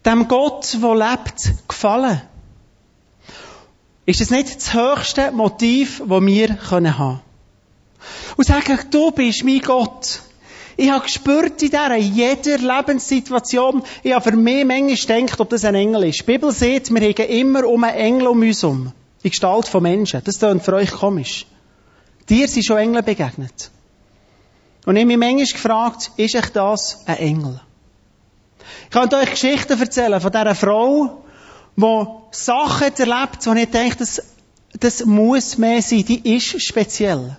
Dem 0.05 0.27
Gott, 0.27 0.77
der 0.83 0.95
lebt, 0.97 1.69
gefallen. 1.69 2.23
Ist 4.05 4.21
das 4.21 4.31
nicht 4.31 4.57
das 4.57 4.75
höchste 4.75 5.31
Motiv, 5.31 6.03
das 6.05 6.09
wir 6.09 6.49
haben 6.49 6.59
können? 6.69 7.21
Und 8.37 8.47
sagen, 8.47 8.79
du 8.91 9.12
bist 9.12 9.45
mein 9.45 9.61
Gott. 9.61 10.23
Ich 10.77 10.91
habe 10.91 11.05
gespürt 11.05 11.62
in 11.62 11.71
dieser, 11.71 11.97
jeder 11.97 12.59
Lebenssituation, 12.59 13.83
ich 14.03 14.12
habe 14.12 14.31
für 14.31 14.37
mich 14.37 14.65
manchmal 14.65 14.97
gedacht, 14.97 15.41
ob 15.41 15.51
das 15.51 15.65
ein 15.65 15.75
Engel 15.75 16.05
ist. 16.05 16.21
Die 16.21 16.25
Bibel 16.25 16.51
sagt, 16.51 16.93
wir 16.93 17.01
haben 17.01 17.29
immer 17.29 17.65
um 17.69 17.85
einen 17.85 17.97
Engel 17.97 18.27
um 18.27 18.41
uns 18.41 18.62
herum. 18.62 18.93
In 19.23 19.31
Gestalt 19.31 19.69
von 19.69 19.83
Menschen. 19.83 20.23
Das 20.25 20.38
klingt 20.38 20.65
für 20.65 20.75
euch 20.75 20.91
komisch. 20.91 21.47
Dir 22.29 22.49
sind 22.49 22.65
schon 22.65 22.79
Engel 22.79 23.03
begegnet. 23.03 23.71
Und 24.85 24.97
ich 24.97 25.03
habe 25.03 25.17
mich 25.17 25.19
manchmal 25.19 25.47
gefragt, 25.47 26.11
ist 26.17 26.35
euch 26.35 26.49
das 26.51 27.07
ein 27.07 27.19
Engel? 27.19 27.61
Ich 28.85 28.91
kann 28.91 29.15
euch 29.15 29.31
Geschichten 29.31 29.79
erzählen 29.79 30.21
von 30.21 30.33
dieser 30.33 30.55
Frau, 30.57 31.22
die 31.77 32.07
Sachen 32.31 32.97
erlebt, 32.97 33.47
wo 33.47 33.53
ich 33.53 33.71
denke, 33.71 33.97
das, 33.97 34.23
das 34.79 35.05
muss 35.05 35.59
mehr 35.59 35.83
sein, 35.83 36.05
die 36.05 36.37
ist 36.37 36.63
speziell. 36.63 37.37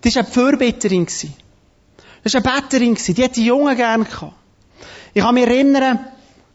Das 0.00 0.14
war 0.14 0.22
eine 0.22 0.32
Fürbitterin. 0.32 1.06
Das 2.22 2.34
war 2.34 2.44
eine 2.44 2.60
Betterin. 2.60 2.94
Die 2.94 3.24
hat 3.24 3.36
die 3.36 3.46
Jungen 3.46 3.76
gerne 3.76 4.04
gehabt. 4.04 4.34
Ich 5.14 5.22
kann 5.22 5.34
mich 5.34 5.46
erinnern, 5.46 5.98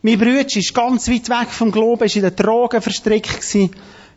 mein 0.04 0.18
Bruder 0.18 0.56
ist 0.56 0.74
ganz 0.74 1.10
weit 1.10 1.30
weg 1.30 1.50
vom 1.50 1.72
Glauben, 1.72 2.04
ist 2.04 2.16
in 2.16 2.24
den 2.24 2.36
Drogen 2.36 2.82
verstrickt 2.82 3.44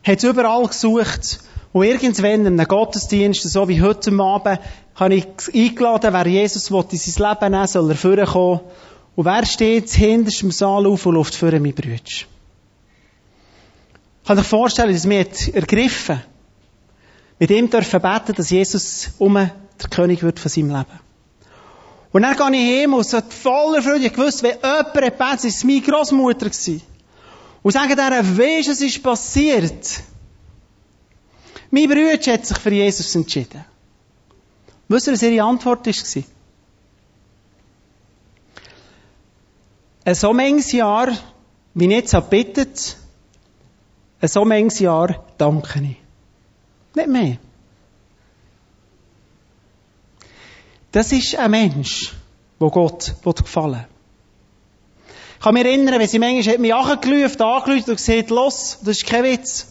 hat 0.05 0.23
überall 0.23 0.67
gesucht. 0.67 1.39
Und 1.73 1.83
irgendwann 1.83 2.45
in 2.45 2.59
einem 2.59 2.67
Gottesdienst, 2.67 3.41
so 3.43 3.67
wie 3.67 3.81
heute 3.81 4.11
Abend, 4.19 4.59
habe 4.95 5.15
ich 5.15 5.27
eingeladen, 5.53 6.13
wer 6.13 6.27
Jesus 6.27 6.71
will, 6.71 6.85
in 6.89 6.97
sein 6.97 7.29
Leben 7.29 7.51
nehmen 7.51 7.67
soll 7.67 7.89
er 7.89 7.97
vorkommen. 7.97 8.61
Und 9.15 9.25
wer 9.25 9.45
steht 9.45 9.89
hinterst 9.91 10.43
im 10.43 10.51
Saal 10.51 10.85
auf 10.87 11.05
und 11.05 11.15
läuft 11.15 11.35
vor 11.35 11.51
mein 11.51 11.73
Brüder? 11.73 12.01
Kann 14.25 14.39
euch 14.39 14.45
vorstellen, 14.45 14.93
dass 14.93 15.05
mich 15.05 15.53
ergriffen 15.53 16.21
mit 17.39 17.51
ihm 17.51 17.69
dürfen 17.69 18.01
beten, 18.01 18.33
dass 18.35 18.49
Jesus 18.49 19.09
um 19.17 19.35
der 19.35 19.89
König 19.89 20.23
wird 20.23 20.39
von 20.39 20.49
seinem 20.49 20.69
Leben. 20.69 20.99
Und 22.11 22.21
dann 22.21 22.35
gehe 22.35 22.61
ich 22.61 22.81
heim 22.81 22.93
und 22.93 23.05
so 23.05 23.19
voller 23.21 23.81
Freude, 23.81 24.05
ich 24.05 24.13
gewusst, 24.13 24.41
wenn 24.41 24.55
jemand 24.55 24.93
betet, 24.93 25.19
war 25.19 25.35
es 25.35 25.63
meine 25.63 25.81
Großmutter. 25.81 26.49
Und 27.61 27.71
sagen 27.71 27.95
der, 27.95 28.37
weisst 28.37 28.69
es 28.69 28.81
ist 28.81 29.03
passiert. 29.03 30.01
Mein 31.71 31.89
Bruder 31.89 32.13
hat 32.13 32.45
sich 32.45 32.57
für 32.57 32.71
Jesus 32.71 33.15
entschieden. 33.15 33.65
Wisst 34.87 35.07
ihr, 35.07 35.13
was 35.13 35.23
ihre 35.23 35.43
Antwort 35.43 35.85
war? 35.85 36.23
Ein 40.05 40.13
so 40.13 40.33
manches 40.33 40.71
Jahr, 40.71 41.17
wie 41.73 41.85
ich 41.85 41.91
jetzt 41.91 42.29
bittet, 42.29 42.95
ein 44.21 44.27
so 44.27 44.45
manches 44.45 44.79
Jahr 44.79 45.25
danke 45.39 45.79
ich. 45.79 45.97
Nicht 46.95 47.09
mehr. 47.09 47.37
Das 50.91 51.11
ist 51.11 51.35
ein 51.35 51.51
Mensch, 51.51 52.13
wo 52.59 52.69
Gott 52.69 53.15
gefallen 53.23 53.73
will. 53.73 53.85
Ich 55.37 55.43
kann 55.43 55.53
mich 55.55 55.65
erinnern, 55.65 55.99
wenn 55.99 56.07
sie 56.07 56.19
manchmal 56.19 56.53
hat 56.53 56.61
mich 56.61 56.73
angerufen, 56.73 57.41
angerufen 57.41 57.89
und 57.89 57.97
gesagt, 57.97 58.29
los, 58.29 58.77
das 58.81 58.97
ist 58.97 59.05
kein 59.07 59.23
Witz. 59.23 59.67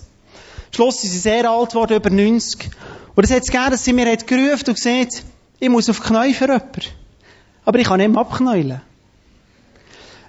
Schluss 0.73 1.01
sind 1.01 1.11
sie 1.11 1.19
sehr 1.19 1.49
alt 1.49 1.71
geworden, 1.71 1.97
über 1.97 2.11
90. 2.11 2.71
Und 3.15 3.25
es 3.25 3.31
hat 3.31 3.45
gegeben, 3.45 3.71
dass 3.71 3.85
sie 3.85 3.93
mir 3.93 4.11
hat 4.11 4.27
gerufen 4.27 4.65
und 4.67 4.75
gesagt, 4.75 5.23
ich 5.61 5.69
muss 5.69 5.89
auf 5.89 6.01
die 6.01 6.09
Knie 6.09 6.35
für 6.35 6.47
jemanden. 6.47 6.83
Aber 7.65 7.79
ich 7.79 7.87
kann 7.87 7.99
nicht 7.99 8.11
mehr 8.11 8.21
abknäulen. 8.21 8.83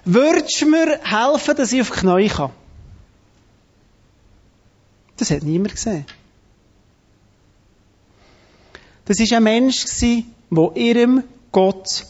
Würdest 0.08 0.60
du 0.60 0.66
mir 0.66 1.00
helfen, 1.02 1.56
dass 1.56 1.72
ich 1.72 1.80
auf 1.80 1.90
die 1.90 1.98
Knie 1.98 2.28
kann? 2.28 2.52
Das 5.16 5.32
hat 5.32 5.42
niemand 5.42 5.74
gesehen. 5.74 6.06
Das 9.06 9.18
war 9.18 9.36
ein 9.36 9.42
Mensch, 9.42 9.84
der 10.50 10.76
ihrem 10.76 11.24
Gott 11.50 12.04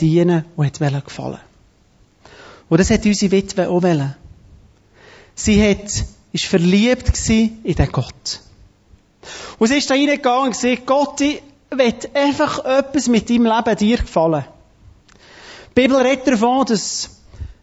dienen 0.00 0.44
und 0.56 0.66
hat 0.66 1.04
gefallen. 1.04 1.40
Und 2.70 2.80
das 2.80 2.88
hat 2.88 3.04
unsere 3.04 3.32
Witwe 3.32 3.68
auch 3.68 3.82
wollen. 3.82 4.14
Sie 5.34 5.62
hat, 5.68 5.92
ist 6.32 6.44
verliebt 6.46 7.28
in 7.28 7.74
den 7.74 7.92
Gott. 7.92 8.40
Und 9.58 9.66
sie 9.66 9.76
ist 9.76 9.90
da 9.90 9.94
reingegangen 9.94 10.46
und 10.46 10.52
gesagt, 10.52 10.86
Gott, 10.86 11.20
ich 11.20 11.42
will 11.70 11.94
einfach 12.14 12.64
etwas 12.64 13.08
mit 13.08 13.28
deinem 13.28 13.44
Leben 13.44 13.76
dir 13.76 13.98
gefallen. 13.98 14.44
Die 15.74 15.80
Bibel 15.80 15.96
redet 15.96 16.26
davon, 16.26 16.66
dass, 16.66 17.08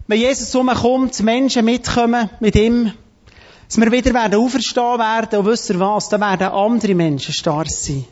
wenn 0.07 0.19
Jesus 0.19 0.55
umkommt, 0.55 1.19
Menschen 1.21 1.63
mitkommen 1.63 2.27
mit 2.39 2.55
ihm, 2.55 2.91
dass 3.67 3.77
wir 3.77 3.91
wieder 3.91 4.15
werden 4.15 4.39
auferstehen 4.39 4.97
werden 4.97 5.39
und 5.39 5.45
wisst 5.45 5.69
ihr 5.69 5.79
was, 5.79 6.09
da 6.09 6.19
werden 6.19 6.47
andere 6.47 6.95
Menschen 6.95 7.35
stark 7.35 7.69
sein. 7.69 8.05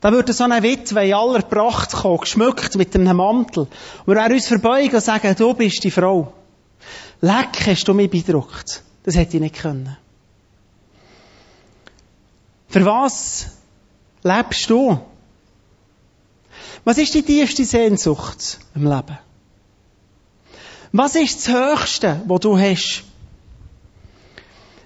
Da 0.00 0.12
würde 0.12 0.32
so 0.32 0.44
eine 0.44 0.62
Witwe 0.62 1.04
in 1.04 1.12
aller 1.12 1.42
Pracht 1.42 1.92
kommen, 1.92 2.20
geschmückt 2.20 2.74
mit 2.76 2.94
einem 2.94 3.18
Mantel. 3.18 3.64
Und 3.64 4.06
wir 4.06 4.16
werden 4.16 4.32
uns 4.32 4.48
verbeugen 4.48 4.94
und 4.94 5.04
sagen, 5.04 5.34
du 5.36 5.52
bist 5.52 5.84
die 5.84 5.90
Frau. 5.90 6.32
Leck, 7.20 7.66
hast 7.66 7.86
du 7.88 7.92
mich 7.92 8.10
beeindruckt. 8.10 8.82
Das 9.04 9.14
hätte 9.14 9.36
ich 9.36 9.42
nicht 9.42 9.56
können. 9.56 9.94
Für 12.68 12.84
was 12.86 13.46
lebst 14.22 14.70
du? 14.70 14.98
Was 16.86 16.98
ist 16.98 17.14
die 17.14 17.22
tiefste 17.22 17.64
Sehnsucht 17.64 18.58
im 18.76 18.84
Leben? 18.84 19.18
Was 20.92 21.16
ist 21.16 21.48
das 21.48 21.52
Höchste, 21.52 22.22
was 22.26 22.40
du 22.40 22.56
hast? 22.56 23.02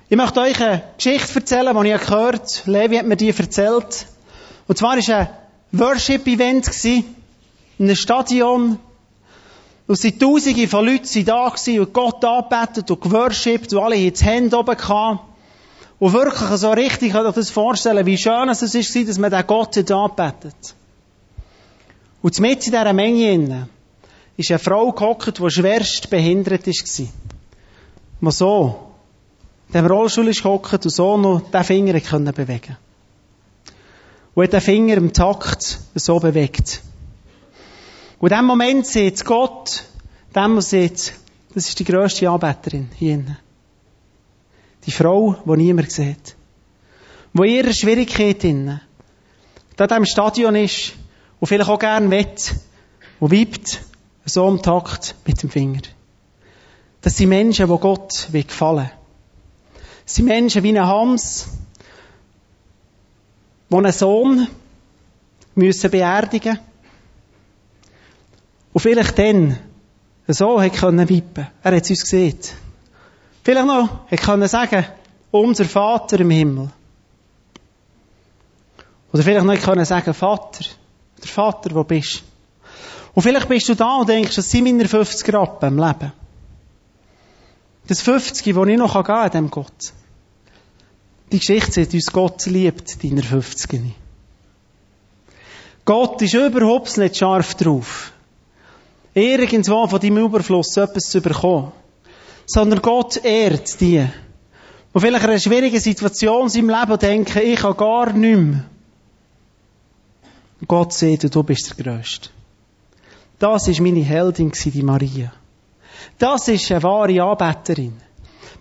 Ich 0.08 0.16
möchte 0.16 0.40
euch 0.40 0.58
eine 0.62 0.82
Geschichte 0.96 1.34
erzählen, 1.34 1.76
die 1.78 1.90
ich 1.90 2.00
gehört 2.00 2.62
habe. 2.62 2.70
Levi 2.72 2.96
hat 2.96 3.04
mir 3.04 3.18
die 3.18 3.28
erzählt. 3.28 4.06
Und 4.66 4.78
zwar 4.78 4.96
war 4.96 5.18
ein 5.18 5.28
Worship-Event 5.72 6.84
in 6.86 7.04
einem 7.80 7.96
Stadion. 7.96 8.78
Und 9.86 9.94
es 9.94 10.00
sind 10.00 10.18
Tausende 10.22 10.68
von 10.68 10.86
Leuten 10.86 11.24
da 11.26 11.52
und 11.52 11.92
Gott 11.92 12.24
angebetet 12.24 12.90
und 12.90 13.02
geworshipped 13.02 13.74
und 13.74 13.82
alle 13.82 13.96
haben 13.96 14.14
die 14.14 14.24
Hände 14.24 14.58
oben 14.58 14.74
gehabt. 14.74 15.20
Und 15.98 16.12
wirklich 16.14 16.48
so 16.58 16.70
richtig, 16.70 17.08
ich 17.08 17.12
kann 17.12 17.26
euch 17.26 17.34
das 17.34 17.50
vorstellen, 17.50 18.06
wie 18.06 18.16
schön 18.16 18.48
es 18.48 18.62
war, 18.62 19.04
dass 19.04 19.18
man 19.18 19.30
den 19.30 19.46
Gott 19.46 19.74
hier 19.74 19.90
anbetet. 19.90 20.74
Und 22.22 22.40
mit 22.40 22.66
in 22.66 22.72
dieser 22.72 22.92
Menge 22.92 23.32
innen 23.32 23.68
ist 24.36 24.50
eine 24.50 24.58
Frau 24.58 24.92
gehockt, 24.92 25.38
die 25.38 25.50
schwerst 25.50 26.10
behindert 26.10 26.66
war. 26.66 27.08
Die 28.22 28.30
so 28.30 28.90
in 29.68 29.74
dem 29.74 29.86
Rollstuhl 29.86 30.28
ist 30.28 30.42
gehockt 30.42 30.84
und 30.84 30.90
so 30.90 31.16
noch 31.16 31.50
den 31.50 31.64
Finger 31.64 32.00
können 32.00 32.34
bewegen 32.34 32.76
Und 34.34 34.42
hat 34.42 34.52
den 34.52 34.60
Finger 34.60 34.96
im 34.96 35.12
Takt 35.12 35.78
so 35.94 36.18
bewegt. 36.18 36.82
Und 38.18 38.32
in 38.32 38.36
dem 38.36 38.46
Moment 38.46 38.86
sieht 38.86 39.24
Gott, 39.24 39.84
dem 40.34 40.60
sieht, 40.60 41.14
das 41.54 41.68
ist 41.68 41.78
die 41.78 41.84
grösste 41.84 42.28
Anbeterin 42.28 42.90
hier 42.96 43.14
innen. 43.14 43.38
Die 44.86 44.90
Frau, 44.90 45.36
die 45.46 45.56
niemand 45.56 45.90
sieht. 45.90 46.36
Die 47.32 47.38
in 47.38 47.44
ihrer 47.44 47.72
Schwierigkeit 47.72 48.42
innen, 48.44 48.80
da 49.76 49.86
im 49.96 50.04
Stadion 50.04 50.56
ist 50.56 50.94
und 51.40 51.46
vielleicht 51.46 51.70
auch 51.70 51.78
gern 51.78 52.10
wett 52.10 52.54
und 53.18 53.30
wiebt 53.30 53.80
so 54.24 54.48
im 54.48 54.62
Takt 54.62 55.16
mit 55.26 55.42
dem 55.42 55.50
Finger. 55.50 55.80
Das 57.00 57.16
sind 57.16 57.30
Menschen, 57.30 57.68
die 57.68 57.78
Gott 57.78 58.28
gefallen 58.30 58.90
will. 58.90 59.82
Das 60.04 60.14
sind 60.14 60.26
Menschen 60.26 60.62
wie 60.62 60.78
ein 60.78 60.86
Hans, 60.86 61.48
die 63.70 63.76
einen 63.76 63.92
Sohn 63.92 64.48
müssen 65.54 65.90
beerdigen 65.90 66.58
und 68.72 68.80
vielleicht 68.80 69.18
dann 69.18 69.58
so 70.28 70.60
hat 70.60 70.74
können 70.74 71.08
wippen. 71.08 71.48
Er 71.62 71.76
hat 71.76 71.82
es 71.82 71.90
uns 71.90 72.02
gesehen. 72.02 72.38
Vielleicht 73.42 73.66
noch, 73.66 74.00
er 74.08 74.18
können 74.18 74.46
sagen, 74.46 74.86
unser 75.30 75.64
Vater 75.64 76.20
im 76.20 76.30
Himmel. 76.30 76.70
Oder 79.12 79.22
vielleicht 79.22 79.44
noch 79.44 79.60
können 79.60 79.84
sagen, 79.84 80.14
Vater, 80.14 80.64
der 81.22 81.30
Vater, 81.30 81.74
wo 81.74 81.84
bist 81.84 82.22
Und 83.14 83.22
vielleicht 83.22 83.48
bist 83.48 83.68
du 83.68 83.74
da 83.74 83.96
und 83.96 84.08
denkst, 84.08 84.36
das 84.36 84.50
sind 84.50 84.64
meine 84.64 84.88
50 84.88 85.32
Rappen 85.32 85.68
im 85.68 85.78
Leben. 85.78 86.12
Das 87.86 88.02
50, 88.02 88.54
wo 88.54 88.64
ich 88.64 88.78
noch 88.78 88.94
gehen 88.94 89.04
kann, 89.04 89.30
dem 89.30 89.50
Gott. 89.50 89.92
Die 91.32 91.38
Geschichte 91.38 91.72
sagt 91.72 91.94
uns, 91.94 92.06
Gott 92.12 92.46
liebt 92.46 93.02
deiner 93.02 93.22
50. 93.22 93.80
Gott 95.84 96.22
ist 96.22 96.34
überhaupt 96.34 96.96
nicht 96.98 97.16
scharf 97.16 97.54
drauf, 97.54 98.12
irgendwo 99.14 99.86
von 99.86 100.00
deinem 100.00 100.18
Überfluss 100.18 100.76
etwas 100.76 101.10
zu 101.10 101.20
bekommen 101.20 101.72
sondern 102.50 102.82
Gott 102.82 103.24
ehrt 103.24 103.80
die, 103.80 104.04
die 104.94 105.00
vielleicht 105.00 105.24
in 105.24 105.30
einer 105.30 105.38
schwierigen 105.38 105.78
Situation 105.78 106.48
sind 106.48 106.68
im 106.68 106.70
Leben 106.70 106.98
denken, 106.98 107.38
ich 107.44 107.62
habe 107.62 107.76
gar 107.76 108.12
nichts 108.12 108.40
mehr. 108.40 108.64
Gott 110.66 110.92
sagt, 110.92 111.34
du 111.34 111.42
bist 111.42 111.78
der 111.78 111.84
Größte. 111.84 112.30
Das 113.38 113.68
ist 113.68 113.80
meine 113.80 114.02
Heldin, 114.02 114.52
die 114.52 114.82
Maria. 114.82 115.32
Das 116.18 116.48
ist 116.48 116.70
eine 116.70 116.82
wahre 116.82 117.22
Anbeterin. 117.22 117.96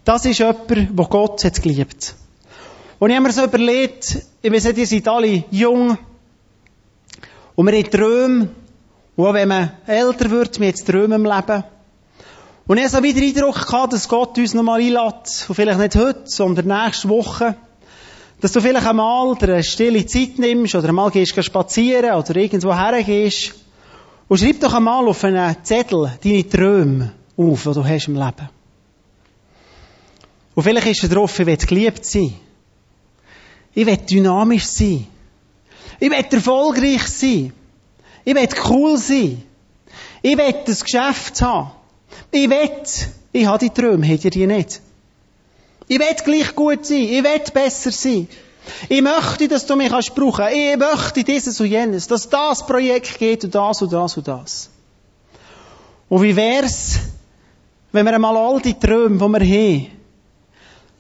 Das 0.06 0.26
ist 0.26 0.40
jemand, 0.40 0.70
der 0.70 1.06
Gott 1.06 1.44
hat 1.44 1.62
geliebt. 1.62 2.16
Und 3.00 3.10
ich 3.10 3.16
habe 3.16 3.28
mir 3.28 3.34
so 3.34 3.44
überlegt, 3.44 4.18
ich 4.42 4.52
weiß 4.52 4.66
nicht, 4.66 4.78
ihr 4.78 4.88
seid 4.88 5.08
alle 5.08 5.44
jung, 5.52 5.98
und 7.56 7.66
wir 7.66 7.78
haben 7.78 7.92
Träume, 7.92 8.50
und 9.18 9.26
auch 9.26 9.34
wenn 9.34 9.50
man 9.50 9.72
älter 9.86 10.30
wird, 10.32 10.60
wir 10.62 10.68
haben 10.70 10.86
Träume 10.86 11.16
im 11.16 11.26
Leben. 11.26 11.64
Und 12.68 12.78
ich 12.78 12.84
habe 12.84 12.98
so 12.98 13.04
wieder 13.04 13.22
Eindruck 13.22 13.68
gehabt, 13.68 13.94
dass 13.94 14.08
Gott 14.08 14.38
uns 14.38 14.54
nochmal 14.54 14.80
einlädt, 14.80 15.46
und 15.48 15.56
vielleicht 15.56 15.80
nicht 15.80 15.96
heute, 15.96 16.22
sondern 16.26 16.68
nächste 16.68 17.10
Woche, 17.10 17.56
dass 18.42 18.52
du 18.52 18.62
vielleicht 18.62 18.88
einmal 18.88 19.36
eine 19.40 19.64
stille 19.64 20.06
Zeit 20.06 20.40
nimmst, 20.40 20.76
oder 20.76 20.90
einmal 20.90 21.12
gehst 21.12 21.44
spazieren, 21.44 22.14
oder 22.14 22.36
irgendwo 22.36 22.74
hergehst, 22.74 23.56
und 24.28 24.38
schreib 24.38 24.60
doch 24.60 24.74
einmal 24.74 25.08
auf 25.08 25.24
einen 25.24 25.56
Zettel 25.64 26.12
deine 26.24 26.48
Träume 26.48 27.14
auf, 27.36 27.64
die 27.64 27.74
du 27.74 27.84
hast 27.84 28.08
im 28.08 28.16
Leben. 28.16 28.50
Und 30.56 30.64
vielleicht 30.64 30.88
ist 30.88 31.04
er 31.04 31.10
drauf, 31.10 31.40
ich 31.40 31.46
will 31.46 31.58
geliebt 31.58 32.06
sein. 32.06 32.34
Ich 33.74 33.86
will 33.86 33.98
dynamisch 33.98 34.66
sein. 34.66 35.08
Ich 36.00 36.10
will 36.10 36.26
erfolgreich 36.32 37.08
sein. 37.08 37.54
Ich 38.24 38.36
will 38.36 38.50
cool 38.70 38.98
sein. 38.98 39.42
Ich 40.22 40.38
will 40.38 40.56
das 40.66 40.84
Geschäft 40.84 41.42
haben. 41.42 41.72
Ich 42.32 42.50
will, 42.50 42.70
ich 43.32 43.46
habe 43.46 43.60
die 43.60 43.70
Träume, 43.70 44.08
habt 44.08 44.26
ihr 44.26 44.32
die 44.32 44.48
nicht? 44.48 44.82
Ich 45.90 45.98
will 46.00 46.16
gleich 46.24 46.56
gut 46.56 46.86
sein. 46.86 47.02
Ich 47.02 47.24
will 47.24 47.42
besser 47.52 47.92
sein. 47.92 48.28
Ich 48.88 49.02
möchte, 49.02 49.48
dass 49.48 49.66
du 49.66 49.76
mich 49.76 49.90
kannst. 49.90 50.12
Ich 50.12 50.78
möchte 50.78 51.24
dieses 51.24 51.60
und 51.60 51.66
jenes. 51.66 52.08
Dass 52.08 52.30
das 52.30 52.64
Projekt 52.66 53.18
geht 53.18 53.44
und 53.44 53.56
das 53.56 53.82
und 53.82 53.92
das 53.92 54.16
und 54.16 54.28
das. 54.28 54.70
Und 56.08 56.22
wie 56.22 56.36
wär's, 56.36 57.00
wenn 57.92 58.06
wir 58.06 58.14
einmal 58.14 58.38
all 58.38 58.62
die 58.62 58.76
Träume, 58.76 59.18
die 59.18 59.20
wir 59.20 59.40
haben, 59.40 59.88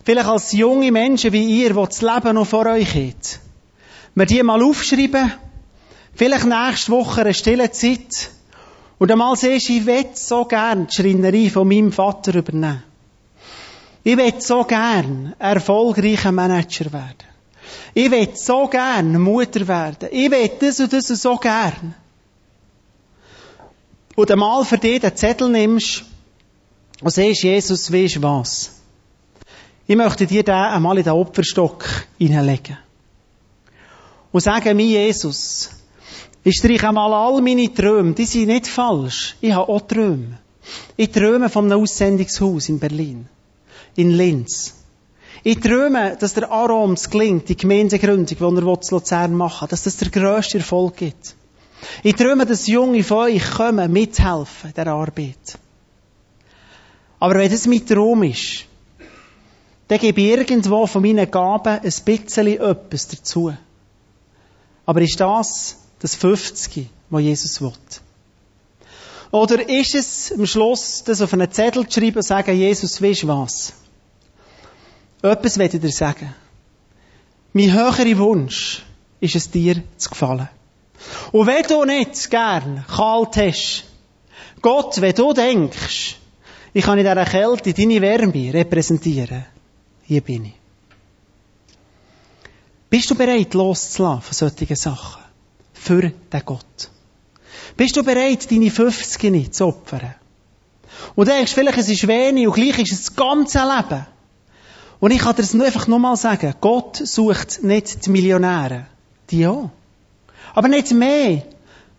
vielleicht 0.04 0.28
als 0.28 0.52
junge 0.54 0.91
Menschen 0.91 1.34
wie 1.34 1.62
ihr, 1.62 1.69
die 1.69 1.86
das 1.86 2.02
Leben 2.02 2.34
noch 2.34 2.47
vor 2.47 2.65
euch 2.65 2.95
habt, 2.95 3.39
wir 4.15 4.25
die 4.25 4.41
mal 4.41 4.63
aufschreiben, 4.63 5.34
vielleicht 6.15 6.45
nächste 6.45 6.91
Woche 6.91 7.21
eine 7.21 7.34
stille 7.36 7.69
Zeit, 7.69 8.32
und 8.97 9.12
einmal 9.12 9.36
siehst 9.36 9.69
ich 9.69 9.86
will 9.86 10.08
so 10.13 10.45
gern 10.45 10.88
die 10.88 10.95
Schreinerei 10.95 11.49
von 11.49 11.67
meinem 11.67 11.91
Vater 11.91 12.34
übernehmen. 12.34 12.88
Ich 14.10 14.17
will 14.17 14.41
so 14.41 14.63
gern 14.63 15.36
erfolgreicher 15.38 16.32
Manager 16.32 16.91
werden. 16.91 17.28
Ich 17.93 18.10
will 18.10 18.30
so 18.34 18.65
gern 18.65 19.22
Mutter 19.22 19.67
werden. 19.67 20.10
Ich 20.12 20.32
will 20.32 20.50
das 20.60 20.80
und 20.80 20.91
das 20.91 21.10
so 21.10 21.36
gern. 21.36 21.93
Und 24.15 24.32
einmal 24.32 24.65
für 24.65 24.80
dich 24.80 25.02
den 25.02 25.15
Zettel 25.15 25.50
nimmst 25.50 26.06
und 27.02 27.12
siehst, 27.12 27.43
Jesus, 27.43 27.93
weisst 27.93 28.19
was? 28.24 28.72
Ich 29.86 29.95
möchte 29.95 30.26
dir 30.26 30.41
den 30.41 30.56
einmal 30.56 30.98
in 30.98 31.04
den 31.04 31.13
Opferstock 31.13 31.86
hineinlegen. 32.17 32.80
Und 34.32 34.41
sagen, 34.41 34.76
mein 34.76 34.88
Jesus, 34.88 35.69
ich 36.43 36.56
streiche 36.56 36.88
einmal 36.88 37.13
all 37.13 37.43
meine 37.43 37.72
Träume, 37.72 38.13
die 38.13 38.26
sind 38.26 38.48
nicht 38.48 38.65
falsch. 38.65 39.36
Ich 39.39 39.54
habe 39.54 39.72
auch 39.72 39.82
Träume. 39.82 40.39
Ich 40.98 41.12
träume 41.12 41.48
von 41.48 41.72
einem 41.72 41.84
Aussendungshaus 41.84 42.69
in 42.69 42.80
Berlin. 42.80 43.30
In 43.95 44.12
Linz. 44.12 44.75
Ich 45.43 45.60
träume, 45.60 46.17
dass 46.19 46.34
der 46.34 46.52
Aroms 46.52 47.10
gelingt, 47.10 47.47
die 47.49 47.56
Gemeindegründung, 47.56 48.25
die 48.25 48.67
er 48.67 48.82
zu 48.82 48.95
Luzern 48.95 49.34
machen 49.34 49.62
will, 49.63 49.69
dass 49.69 49.84
das 49.84 49.97
der 49.97 50.10
grösste 50.10 50.58
Erfolg 50.58 50.97
gibt. 50.97 51.36
Ich 52.04 52.15
träume, 52.15 52.45
dass 52.45 52.67
Junge 52.67 53.04
von 53.04 53.30
euch 53.30 53.52
kommen, 53.52 53.91
mithelfen, 53.91 54.73
der 54.75 54.88
Arbeit. 54.88 55.58
Aber 57.19 57.36
wenn 57.36 57.52
das 57.52 57.67
mein 57.67 57.86
Traum 57.86 58.23
ist, 58.23 58.65
dann 59.88 59.99
gebe 59.99 60.21
ich 60.21 60.30
irgendwo 60.30 60.86
von 60.86 61.02
meinen 61.02 61.30
Gaben 61.30 61.80
ein 61.80 61.93
bisschen 62.06 62.47
etwas 62.47 63.08
dazu. 63.08 63.54
Aber 64.86 65.02
ist 65.02 65.19
das 65.19 65.78
das 65.99 66.15
50, 66.15 66.88
was 67.10 67.21
Jesus 67.21 67.62
will? 67.62 67.73
Oder 69.32 69.70
ist 69.70 69.94
es 69.96 70.32
am 70.32 70.46
Schluss, 70.46 71.04
das 71.04 71.22
auf 71.22 71.34
einen 71.34 71.52
Zettel 71.52 71.88
zu 71.88 72.00
schreiben 72.00 72.18
und 72.18 72.24
sagen, 72.24 72.56
Jesus, 72.56 73.02
weißt 73.02 73.28
was? 73.28 73.74
etwas 75.22 75.58
werde 75.58 75.78
ich 75.78 75.82
dir 75.82 75.92
sagen. 75.92 76.34
Mein 77.54 77.74
höherer 77.74 78.18
Wunsch 78.18 78.84
ist 79.20 79.36
es 79.36 79.52
dir 79.52 79.84
zu 79.98 80.10
gefallen. 80.10 80.50
Und 81.32 81.48
wenn 81.48 81.63
du 81.63 81.84
nicht 81.86 82.30
gern 82.30 82.86
kalt 82.88 83.38
hast, 83.38 83.86
Gott, 84.62 85.00
wenn 85.02 85.15
du 85.15 85.34
denkst, 85.34 86.18
ich 86.74 86.86
kann 86.86 86.98
in 86.98 87.06
dieser 87.06 87.26
Kälte 87.26 87.74
deine 87.74 88.02
Wärme 88.02 88.54
repräsentieren, 88.54 89.46
hier 90.04 90.22
bin 90.22 90.46
ich. 90.46 90.54
Bist 92.89 93.10
du 93.10 93.15
bereit, 93.15 93.54
loszulassen 93.54 94.22
von 94.22 94.34
solchen 94.34 94.76
Sachen? 94.76 95.24
Für 95.74 96.02
den 96.02 96.46
Gott. 96.46 96.89
Bist 97.80 97.96
du 97.96 98.04
bereit, 98.04 98.52
deine 98.52 98.70
50 98.70 99.32
nicht 99.32 99.56
zu 99.56 99.68
opfern? 99.68 100.13
Und 101.15 101.30
du 101.30 101.34
denkst, 101.34 101.54
vielleicht 101.54 101.78
es 101.78 101.88
ist 101.88 102.10
wenig 102.10 102.46
und 102.46 102.54
gleich 102.54 102.78
ist 102.78 102.92
es 102.92 103.06
das 103.06 103.15
ganze 103.15 103.60
Leben. 103.60 104.06
Und 105.00 105.12
ich 105.12 105.20
kann 105.20 105.34
dir 105.38 105.44
das 105.44 105.54
nur 105.54 105.65
einfach 105.65 105.88
nochmal 105.88 106.18
sagen. 106.18 106.56
Gott 106.60 106.98
sucht 106.98 107.63
nicht 107.63 108.06
die 108.06 108.10
Millionäre. 108.10 108.88
Die 109.30 109.48
auch. 109.48 109.70
Aber 110.54 110.68
nicht 110.68 110.92
mehr 110.92 111.44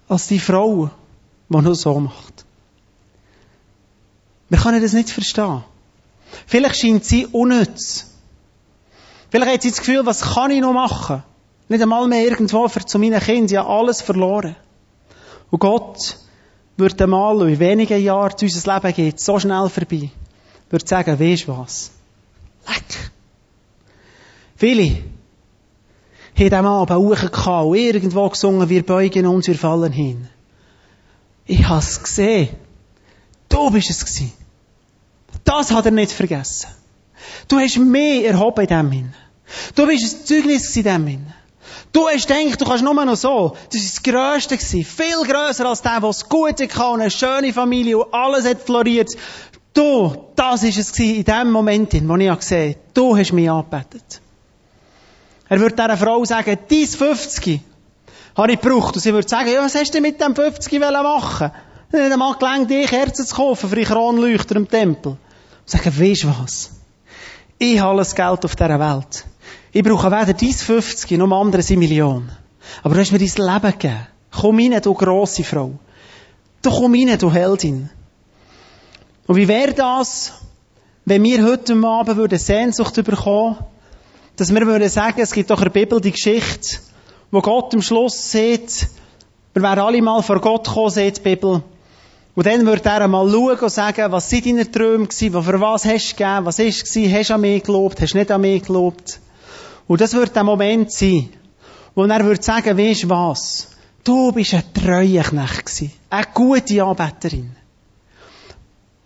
als 0.07 0.27
die 0.27 0.39
Frau, 0.39 0.91
die 1.49 1.57
nur 1.57 1.75
so 1.75 1.99
macht. 1.99 2.45
Wir 4.51 4.59
können 4.59 4.83
das 4.83 4.93
nicht 4.93 5.09
verstehen. 5.09 5.65
Vielleicht 6.47 6.77
scheint 6.77 7.07
sie 7.07 7.25
unnütz. 7.25 8.05
Vielleicht 9.31 9.51
hat 9.51 9.63
sie 9.63 9.71
das 9.71 9.79
Gefühl, 9.79 10.05
was 10.05 10.35
kann 10.35 10.51
ich 10.51 10.61
noch 10.61 10.75
machen? 10.75 11.23
Nicht 11.71 11.81
einmal 11.81 12.07
mehr 12.07 12.25
irgendwo 12.25 12.69
für 12.69 12.85
zu 12.85 12.99
meinen 12.99 13.19
Kindern. 13.19 13.65
Haben 13.65 13.79
alles 13.79 14.03
verloren. 14.03 14.57
Und 15.51 15.59
Gott 15.59 16.19
würde 16.77 17.05
einmal 17.05 17.49
in 17.49 17.59
wenigen 17.59 18.03
Jahren 18.03 18.37
zu 18.37 18.47
unser 18.47 18.75
Leben 18.75 18.95
geht 18.95 19.21
so 19.21 19.39
schnell 19.39 19.69
vorbei, 19.69 20.11
würde 20.71 20.87
sagen, 20.87 21.19
weisst 21.19 21.49
was? 21.49 21.91
Leck! 22.67 23.11
Viele 24.57 25.03
haben 26.39 26.55
am 26.55 26.67
Abend 26.67 26.99
hochgehauen 26.99 27.71
und 27.71 27.77
irgendwo 27.77 28.29
gesungen, 28.29 28.69
wir 28.69 28.85
beugen 28.85 29.27
uns, 29.27 29.47
wir 29.47 29.57
fallen 29.57 29.93
hin. 29.93 30.29
Ich 31.47 31.67
habe 31.67 31.81
es 31.81 32.03
gesehen. 32.03 32.51
Du 33.49 33.71
bist 33.71 33.91
es 33.91 34.05
gewesen. 34.05 34.33
Das 35.45 35.73
hat 35.73 35.87
er 35.87 35.91
nicht 35.91 36.13
vergessen. 36.13 36.69
Du 37.49 37.59
hast 37.59 37.77
mehr 37.79 38.25
erhoben 38.25 38.61
in 38.61 38.67
dem 38.69 38.91
hin. 38.93 39.15
Du 39.75 39.87
bist 39.87 40.05
ein 40.05 40.27
Zeugnis 40.27 40.77
in 40.77 40.85
dem 40.85 41.07
hin. 41.07 41.27
Du 41.93 42.07
hast 42.07 42.29
gedacht, 42.29 42.61
du 42.61 42.65
kannst 42.65 42.85
nur 42.85 43.05
noch 43.05 43.17
so. 43.17 43.57
Das 43.71 43.81
war 43.81 43.89
das 43.89 44.03
Grösste. 44.03 44.57
Gewesen. 44.57 44.85
Viel 44.85 45.23
grösser 45.27 45.67
als 45.67 45.83
der, 45.83 46.01
der 46.01 46.11
es 46.11 46.29
gut 46.29 46.61
hatte, 46.61 46.85
eine 46.85 47.11
schöne 47.11 47.53
Familie 47.53 47.99
und 47.99 48.15
alles 48.15 48.45
hat 48.45 48.63
floriert. 48.63 49.11
Du, 49.73 50.15
das 50.37 50.63
war 50.63 50.69
es 50.69 50.99
in 50.99 51.25
dem 51.25 51.51
Moment, 51.51 51.93
wo 52.09 52.17
ich 52.17 52.39
gesehen 52.39 52.75
habe, 52.75 52.81
du 52.95 53.17
hast 53.17 53.33
mich 53.33 53.51
angebetet. 53.51 54.21
Er 55.49 55.59
würde 55.59 55.75
dieser 55.75 55.97
Frau 55.97 56.25
sagen, 56.25 56.59
dein 56.69 56.87
50 56.87 57.61
habe 58.37 58.53
ich 58.53 58.61
gebraucht. 58.61 58.95
Und 58.95 59.01
sie 59.01 59.13
würde 59.13 59.29
sagen, 59.29 59.51
ja, 59.53 59.63
was 59.63 59.75
hast 59.75 59.93
du 59.95 60.01
mit 60.01 60.21
dem 60.21 60.35
50 60.35 60.81
machen 60.81 61.51
Nicht 61.93 62.13
einmal 62.13 62.35
gelangt, 62.35 62.71
dir 62.71 62.87
Kerzen 62.87 63.27
zu 63.27 63.35
kaufen 63.35 63.69
für 63.69 63.77
die 63.77 63.85
Kronleuchter 63.85 64.57
im 64.57 64.69
Tempel. 64.69 65.13
Und 65.13 65.19
sagen, 65.65 65.93
weisst 65.99 66.27
was? 66.27 66.71
Ich 67.59 67.81
habe 67.81 67.91
alles 67.91 68.15
Geld 68.15 68.45
auf 68.45 68.55
dieser 68.55 68.79
Welt. 68.79 69.25
Ich 69.73 69.85
brauche 69.85 70.11
weder 70.11 70.33
dein 70.33 70.53
50 70.53 71.13
noch 71.13 71.31
andere 71.31 71.63
seine 71.63 71.79
Million. 71.79 72.29
Aber 72.83 72.95
du 72.95 73.01
hast 73.01 73.13
mir 73.13 73.19
dein 73.19 73.29
Leben 73.29 73.79
gegeben. 73.79 74.07
Komm 74.33 74.59
rein, 74.59 74.81
du 74.83 74.95
grosse 74.95 75.45
Frau. 75.45 75.73
Du 76.63 76.71
komm 76.71 76.95
rein, 76.95 77.17
du 77.19 77.33
Heldin. 77.33 77.89
Und 79.27 79.37
wie 79.37 79.47
wäre 79.47 79.73
das, 79.73 80.33
wenn 81.05 81.23
wir 81.23 81.45
heute 81.45 81.75
Abend 81.85 82.17
würden 82.17 82.39
Sehnsucht 82.39 82.97
bekommen, 82.97 83.59
dass 84.37 84.53
wir 84.53 84.67
würden 84.67 84.89
sagen, 84.89 85.21
es 85.21 85.33
gibt 85.33 85.51
doch 85.51 85.59
in 85.59 85.65
der 85.65 85.71
Bibel 85.71 86.01
die 86.01 86.13
Geschichte, 86.13 86.79
wo 87.31 87.41
Gott 87.41 87.73
am 87.73 87.83
Schluss 87.83 88.33
sieht, 88.33 88.89
wir 89.55 89.63
wären 89.63 89.79
alle 89.79 90.03
mal 90.03 90.23
vor 90.23 90.41
Gott 90.41 90.67
gekommen, 90.67 90.91
sieht 90.91 91.19
die 91.19 91.23
Bibel. 91.23 91.63
Und 92.35 92.47
dann 92.47 92.67
würde 92.67 92.89
er 92.89 93.03
einmal 93.03 93.31
schauen 93.31 93.59
und 93.59 93.71
sagen, 93.71 94.11
was 94.11 94.31
sind 94.31 94.47
deine 94.47 94.71
Träume 94.71 95.07
gewesen, 95.07 95.43
für 95.43 95.61
was 95.61 95.85
hast 95.85 96.13
du 96.13 96.17
gegeben, 96.17 96.47
was 96.47 96.59
ist 96.59 96.85
gewesen, 96.85 97.15
hast 97.15 97.31
du 97.31 97.35
an 97.35 97.41
mich 97.41 97.63
gelobt, 97.63 98.01
hast 98.01 98.15
du 98.15 98.19
nicht 98.19 98.31
an 98.31 98.41
mich 98.41 98.65
gelobt. 98.65 99.21
Und 99.91 100.01
das 100.01 100.15
wird 100.15 100.37
der 100.37 100.45
Moment 100.45 100.93
sein, 100.93 101.31
wo 101.97 102.05
er 102.05 102.25
würde 102.25 102.41
sagen, 102.41 102.79
weisst 102.79 103.09
was? 103.09 103.71
Du 104.05 104.31
bist 104.31 104.55
ein 104.55 104.63
treuer 104.73 105.25
Knecht. 105.25 105.91
Eine 106.09 106.27
gute 106.33 106.85
Anbeterin. 106.85 107.57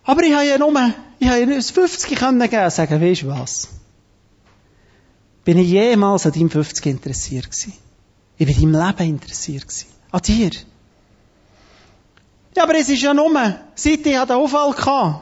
Aber 0.03 0.21
ich 0.21 0.31
habe 0.31 0.45
ja 0.45 0.59
nur, 0.59 0.71
ich 1.17 1.27
habe 1.27 1.39
ja 1.39 1.45
nur 1.47 1.59
50 1.59 2.19
können 2.19 2.39
geben, 2.39 2.69
sagen, 2.69 3.01
weisst 3.01 3.25
was? 3.25 3.69
Bin 5.43 5.57
ich 5.57 5.69
jemals 5.69 6.27
an 6.27 6.33
deinem 6.33 6.51
50 6.51 6.85
interessiert 6.85 7.45
gewesen? 7.49 7.73
Ich 8.37 8.45
bin 8.45 8.71
deinem 8.71 8.87
Leben 8.87 9.09
interessiert 9.09 9.67
gewesen. 9.67 9.87
An 10.11 10.21
dir. 10.21 10.51
Ja, 12.55 12.61
aber 12.61 12.75
es 12.75 12.89
ist 12.89 13.01
ja 13.01 13.11
nur, 13.11 13.33
seit 13.73 13.91
ich 13.91 14.03
den 14.03 14.37
Unfall 14.37 14.77
hatte. 14.77 15.21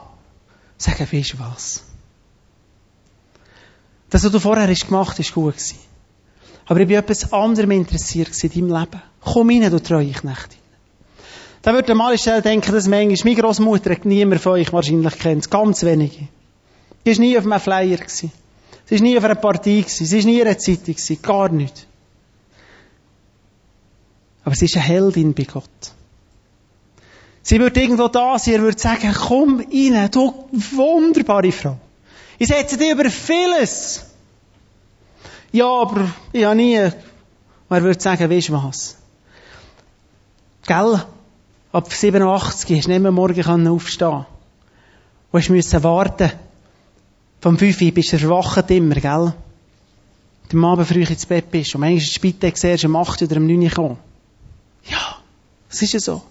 Sagen, 0.76 1.08
weisst 1.10 1.40
was? 1.40 1.84
Das, 4.14 4.22
was 4.22 4.30
du 4.30 4.38
vorher 4.38 4.68
hast 4.68 4.86
gemacht 4.86 5.18
hast, 5.18 5.36
war 5.36 5.42
gut 5.42 5.54
gewesen. 5.54 5.78
Aber 6.66 6.78
ich 6.78 6.86
bin 6.86 6.96
etwas 6.98 7.32
anderem 7.32 7.72
interessiert 7.72 8.44
in 8.44 8.68
deinem 8.68 8.80
Leben. 8.80 9.02
Komm 9.20 9.50
rein, 9.50 9.68
du 9.68 9.82
treue 9.82 10.12
Knecht. 10.12 10.50
Da 11.62 11.72
würde 11.72 11.86
der 11.86 11.96
Malistell 11.96 12.40
denken, 12.40 12.70
dass 12.70 12.86
manchmal 12.86 13.18
meine 13.24 13.42
Großmutter 13.42 13.96
niemand 14.04 14.40
von 14.40 14.52
euch 14.52 14.72
wahrscheinlich 14.72 15.18
kennt. 15.18 15.50
Ganz 15.50 15.82
wenige. 15.82 16.28
Die 17.04 17.10
war 17.10 17.18
nie 17.18 17.36
auf 17.36 17.44
einem 17.44 17.58
Flyer. 17.58 17.98
Sie 18.06 18.30
war 18.88 19.00
nie 19.00 19.18
auf 19.18 19.24
einer 19.24 19.34
Partie. 19.34 19.84
Sie 19.84 20.08
war 20.12 20.24
nie 20.24 20.40
in 20.40 20.46
einer 20.46 20.58
Zeitung. 20.58 20.94
Gar 21.20 21.48
nicht. 21.48 21.88
Aber 24.44 24.54
sie 24.54 24.66
ist 24.66 24.76
eine 24.76 24.84
Heldin 24.84 25.34
bei 25.34 25.42
Gott. 25.42 25.92
Sie 27.42 27.58
würde 27.58 27.80
irgendwo 27.80 28.06
da 28.06 28.38
sein, 28.38 28.54
er 28.54 28.62
würde 28.62 28.78
sagen, 28.78 29.12
komm 29.12 29.58
rein, 29.58 30.08
du 30.12 30.46
wunderbare 30.52 31.50
Frau. 31.50 31.78
Ich 32.38 32.48
setze 32.48 32.76
dich 32.76 32.90
über 32.90 33.10
vieles. 33.10 34.06
Ja, 35.52 35.66
aber 35.66 36.10
ich 36.32 36.44
habe 36.44 36.56
nie. 36.56 36.80
Und 36.80 36.92
er 37.68 37.82
würde 37.82 38.00
sagen, 38.00 38.28
weisst 38.30 38.48
du 38.48 38.52
was? 38.54 38.96
Gell? 40.66 41.04
Ab 41.72 41.92
87 41.92 42.76
hast 42.76 42.86
du 42.86 42.90
nicht 42.90 43.00
mehr 43.00 43.10
morgen 43.10 43.68
aufstehen 43.68 44.26
hast 45.34 45.50
müssen 45.50 45.82
warten. 45.82 46.30
Vom 47.40 47.58
5 47.58 47.80
Uhr 47.82 47.90
bist 47.90 48.12
du 48.12 48.16
erwacht 48.16 48.70
immer, 48.70 48.94
gell? 48.94 49.34
Am 50.52 50.64
Abend 50.64 50.86
früh 50.86 51.02
ins 51.02 51.26
Bett 51.26 51.50
bist. 51.50 51.74
Und 51.74 51.80
manchmal 51.80 51.98
die 51.98 52.06
Spitex 52.06 52.62
erst 52.64 52.84
um 52.84 52.96
8 52.96 53.22
oder 53.22 53.36
um 53.36 53.46
9 53.46 53.58
Uhr 53.58 53.68
gekommen. 53.68 53.98
Ja, 54.84 55.18
das 55.68 55.82
ist 55.82 55.92
ja 55.92 56.00
so. 56.00 56.22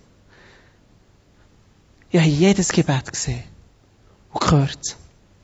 Ich 2.10 2.20
habe 2.20 2.30
jedes 2.30 2.72
Gebet 2.72 3.12
gesehen 3.12 3.44
und 4.32 4.42
gehört 4.42 4.96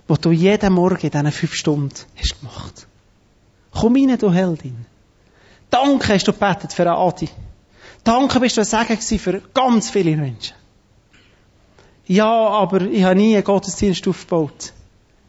was 0.09 0.19
du 0.21 0.31
jeden 0.31 0.73
Morgen 0.73 1.01
in 1.01 1.11
diesen 1.11 1.31
fünf 1.31 1.53
Stunden 1.53 1.93
hast 2.17 2.39
gemacht. 2.39 2.87
Komm 3.71 3.95
rein, 3.95 4.17
du 4.17 4.31
Heldin. 4.31 4.85
Danke 5.69 6.15
hast 6.15 6.27
du 6.27 6.33
gebetet 6.33 6.73
für 6.73 6.89
Adi. 6.89 7.29
Danke 8.03 8.39
bist 8.39 8.57
du 8.57 8.61
ein 8.61 8.65
Segen 8.65 9.19
für 9.19 9.41
ganz 9.53 9.91
viele 9.91 10.17
Menschen. 10.17 10.55
Ja, 12.07 12.25
aber 12.25 12.81
ich 12.81 13.03
habe 13.03 13.15
nie 13.15 13.35
einen 13.35 13.43
Gottesdienst 13.43 14.07
aufgebaut. 14.07 14.73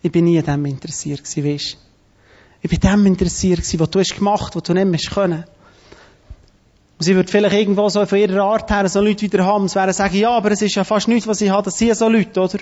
Ich 0.01 0.11
bin 0.11 0.25
nie 0.25 0.39
an 0.39 0.47
dem 0.47 0.65
interessiert 0.65 1.23
gewesen, 1.25 1.45
weißt 1.45 1.77
Ich 2.63 2.71
bin 2.71 2.81
dem 2.81 3.05
interessiert 3.05 3.59
gewesen, 3.61 3.81
was 3.81 3.91
du 3.91 3.99
hast 3.99 4.17
gemacht, 4.17 4.57
was 4.57 4.63
du 4.63 4.73
nicht 4.73 4.87
mehr 4.87 4.99
können. 5.13 5.45
Und 7.01 7.05
sie 7.05 7.17
wird 7.17 7.31
vielleicht 7.31 7.55
irgendwo 7.55 7.89
so 7.89 8.05
von 8.05 8.19
ihrer 8.19 8.45
Art 8.45 8.71
her 8.71 8.87
so 8.87 9.01
Leute 9.01 9.23
wieder 9.23 9.43
haben, 9.47 9.65
es 9.65 9.75
werden 9.75 9.95
sagen, 9.95 10.17
ja, 10.17 10.37
aber 10.37 10.51
es 10.51 10.61
ist 10.61 10.75
ja 10.75 10.85
fast 10.85 11.09
nichts, 11.09 11.27
was 11.27 11.41
ich 11.41 11.49
habe, 11.49 11.63
das 11.63 11.79
sind 11.79 11.97
so 11.97 12.11
Leute, 12.11 12.39
oder? 12.39 12.59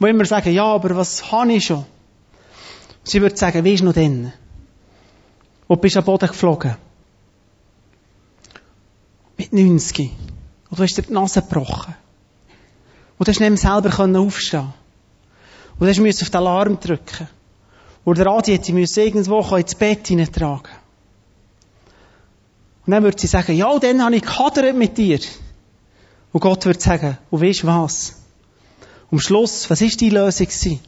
Die 0.00 0.06
immer 0.06 0.24
sagen, 0.24 0.54
ja, 0.54 0.64
aber 0.64 0.96
was 0.96 1.30
habe 1.30 1.52
ich 1.52 1.66
schon? 1.66 1.84
Sie 3.02 3.20
würde 3.20 3.36
sagen, 3.36 3.62
wie 3.62 3.74
ist 3.74 3.82
noch 3.82 3.92
denn? 3.92 4.32
Und 5.66 5.82
bist 5.82 5.98
am 5.98 6.04
Boden 6.04 6.28
geflogen. 6.28 6.76
Mit 9.36 9.52
90. 9.52 10.10
Und 10.70 10.78
du 10.78 10.82
hast 10.82 10.96
dir 10.96 11.02
die 11.02 11.12
Nase 11.12 11.42
gebrochen. 11.42 11.94
Und 13.18 13.28
du 13.28 13.32
hast 13.32 13.38
nicht 13.38 13.50
mehr 13.50 13.58
selber 13.58 14.18
aufstehen 14.18 14.72
Und 15.78 15.94
du 15.94 16.02
musst 16.02 16.22
auf 16.22 16.30
den 16.30 16.38
Alarm 16.38 16.80
drücken. 16.80 17.28
Und 18.02 18.16
der 18.16 18.28
Adi 18.28 18.52
hätte 18.52 18.72
irgendwo 18.72 19.56
ins 19.56 19.74
Bett 19.74 20.08
hineintragen 20.08 20.83
und 22.86 22.90
dann 22.90 23.02
würde 23.02 23.18
sie 23.18 23.26
sagen, 23.26 23.56
ja, 23.56 23.78
dann 23.78 24.02
habe 24.02 24.16
ich 24.16 24.22
gehadert 24.22 24.76
mit 24.76 24.98
dir. 24.98 25.18
Und 26.32 26.40
Gott 26.40 26.66
würde 26.66 26.80
sagen, 26.80 27.16
und 27.30 27.40
weißt 27.40 27.66
was? 27.66 28.16
Am 29.10 29.20
Schluss, 29.20 29.70
was 29.70 29.80
ist 29.80 30.00
die 30.00 30.10
Lösung 30.10 30.46
gewesen? 30.46 30.80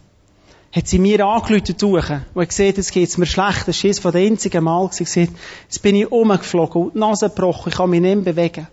Hat 0.72 0.88
sie 0.88 0.98
mir 0.98 1.24
angelötet 1.24 1.80
suchen 1.80 2.26
und 2.34 2.42
hat 2.42 2.48
gesehen, 2.48 2.74
es 2.76 2.90
geht 2.90 3.16
mir 3.16 3.24
schlecht. 3.26 3.66
Das 3.66 3.82
war 3.82 3.94
von 3.94 4.12
den 4.12 4.32
einzigen 4.32 4.64
Mal 4.64 4.88
gewesen. 4.88 5.34
Jetzt 5.62 5.82
bin 5.82 5.94
ich 5.94 6.10
umgeflogen 6.10 6.82
und 6.82 6.94
die 6.94 6.98
Nase 6.98 7.30
gebrochen, 7.30 7.70
ich 7.70 7.76
kann 7.76 7.88
mich 7.88 8.00
nicht 8.00 8.16
mehr 8.16 8.34
bewegen. 8.34 8.66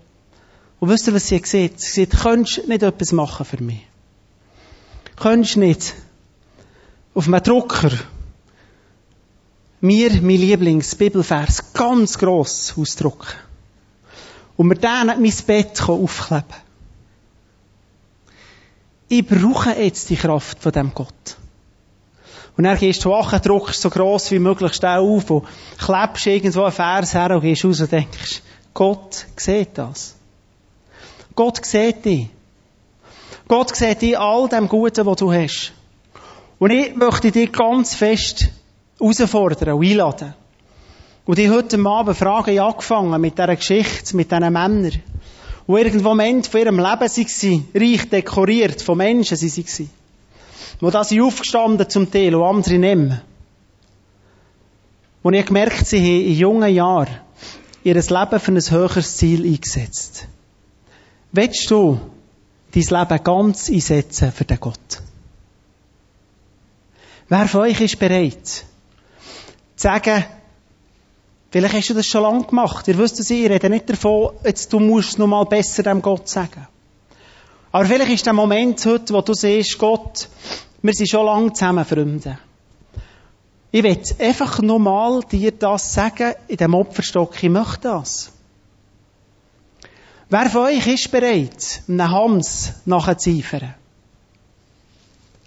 Und 0.80 0.89
wisst 0.89 1.07
ihr, 1.07 1.13
was 1.13 1.28
sie 1.28 1.39
gesagt 1.39 1.80
Sie 1.80 2.01
hat 2.01 2.09
gesagt, 2.09 2.24
könntest 2.24 2.67
nicht 2.67 2.84
etwas 2.84 3.11
machen 3.13 3.45
für 3.45 3.63
mich? 3.63 3.88
Könntest 5.15 5.55
nicht 5.55 5.93
auf 7.13 7.28
einem 7.28 7.41
Drucker 7.41 7.91
mir 9.84 10.11
mein 10.21 10.38
Lieblings-Bibelvers 10.38 11.73
ganz 11.73 12.17
gross 12.17 12.73
ausdrucken. 12.77 13.27
Und 14.55 14.67
mir 14.67 14.75
dann 14.75 15.07
mein 15.07 15.34
Bett 15.45 15.81
aufkleben 15.81 16.45
Ich 19.09 19.27
brauche 19.27 19.71
jetzt 19.71 20.09
die 20.09 20.15
Kraft 20.15 20.59
von 20.59 20.71
dem 20.71 20.93
Gott. 20.93 21.36
Und 22.55 22.63
dann 22.63 22.77
gehst 22.77 23.03
du 23.03 23.09
wach, 23.09 23.38
druckst 23.41 23.81
so 23.81 23.89
gross 23.89 24.31
wie 24.31 24.39
möglich 24.39 24.73
schnell 24.73 24.99
auf 24.99 25.29
und 25.29 25.45
klebst 25.77 26.27
irgendwo 26.27 26.63
einen 26.63 26.71
Vers 26.71 27.13
her 27.13 27.31
und 27.31 27.41
gehst 27.41 27.65
raus 27.65 27.81
und 27.81 27.91
denkst, 27.91 28.41
Gott 28.73 29.25
sieht 29.36 29.77
das. 29.77 30.15
Gott 31.36 31.65
sieht 31.65 32.05
dich. 32.05 32.29
Gott 33.49 33.75
sieht 33.75 34.01
dich 34.01 34.17
all 34.17 34.47
dem 34.47 34.69
Guten, 34.69 35.05
was 35.05 35.17
du 35.17 35.34
hast. 35.34 35.73
Und 36.57 36.71
ich 36.71 36.95
möchte 36.95 37.31
dich 37.31 37.51
ganz 37.51 37.95
fest 37.95 38.49
herausfordern 39.04 39.74
und 39.74 39.86
einladen. 39.86 40.34
Und 41.26 41.39
ich 41.39 41.49
heute 41.49 41.80
Abend 41.86 42.18
Fragen 42.18 42.60
angefangen 42.60 43.22
mit 43.22 43.38
dieser 43.38 43.56
Geschichte, 43.56 44.16
mit 44.16 44.32
diesen 44.32 44.54
Männern, 44.54 44.91
die 44.91 45.72
irgendwo 45.72 46.10
Moment 46.10 46.47
von 46.47 46.60
ihrem 46.60 46.78
Leben 46.80 47.01
waren, 47.01 47.66
reich 47.76 48.10
dekoriert, 48.10 48.82
von 48.82 48.97
Menschen 48.97 49.38
waren. 49.39 49.89
Wo 50.82 50.89
da 50.89 51.04
sie 51.04 51.22
aufgestanden 51.22 51.89
zum 51.89 52.12
Teil 52.12 52.36
und 52.36 52.43
andere 52.43 52.78
nehmen. 52.78 53.22
Wo 55.22 55.30
ich 55.32 55.45
gemerkt, 55.45 55.88
sie 55.88 55.99
haben 55.99 56.28
in 56.28 56.36
jungen 56.36 56.74
Jahren 56.74 57.20
ihr 57.84 57.95
Leben 57.95 58.39
für 58.39 58.51
ein 58.51 58.72
höheres 58.72 59.18
Ziel 59.18 59.45
eingesetzt. 59.45 60.28
Willst 61.32 61.72
du 61.72 61.99
dein 62.74 62.84
Leben 62.84 63.24
ganz 63.24 63.70
einsetzen 63.70 64.32
für 64.32 64.45
den 64.45 64.60
Gott? 64.60 65.01
Wer 67.30 67.47
von 67.47 67.62
euch 67.62 67.80
ist 67.80 67.99
bereit, 67.99 68.66
zu 69.76 69.84
sagen, 69.84 70.26
vielleicht 71.51 71.74
hast 71.74 71.89
du 71.89 71.93
das 71.93 72.05
schon 72.05 72.24
lange 72.24 72.45
gemacht, 72.45 72.88
ihr 72.88 72.97
wisst 72.97 73.19
es, 73.19 73.30
ich 73.30 73.49
rede 73.49 73.69
nicht 73.69 73.89
davon, 73.89 74.32
jetzt 74.43 74.71
du 74.71 74.80
musst 74.80 75.09
es 75.09 75.17
noch 75.17 75.28
mal 75.28 75.45
besser 75.45 75.84
dem 75.84 76.01
Gott 76.01 76.28
sagen. 76.28 76.67
Aber 77.71 77.86
vielleicht 77.86 78.11
ist 78.11 78.26
der 78.26 78.34
Moment 78.34 78.86
heute, 78.86 79.13
wo 79.13 79.21
du 79.21 79.34
siehst, 79.34 79.80
Gott, 79.80 80.30
wir 80.82 80.93
sind 80.93 81.09
schon 81.09 81.26
lange 81.26 81.53
zusammen, 81.53 81.86
Freunde. 81.86 82.38
Ich 83.71 83.82
will 83.82 83.99
einfach 84.19 84.61
nochmal 84.61 85.21
dir 85.24 85.51
das 85.51 85.93
sagen, 85.93 86.36
in 86.47 86.57
dem 86.57 86.76
Opferstock, 86.76 87.41
ich 87.41 87.49
möchte 87.49 87.82
das. 87.82 88.32
Wer 90.30 90.49
von 90.49 90.67
euch 90.67 90.86
ist 90.86 91.11
bereit, 91.11 91.82
einem 91.88 92.11
Hans 92.11 92.74
nachzueifern? 92.86 93.74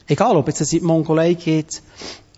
Egal, 0.08 0.36
ob 0.36 0.48
es 0.48 0.60
in 0.60 0.80
die 0.80 0.84
Mongolei 0.84 1.34
geht 1.34 1.82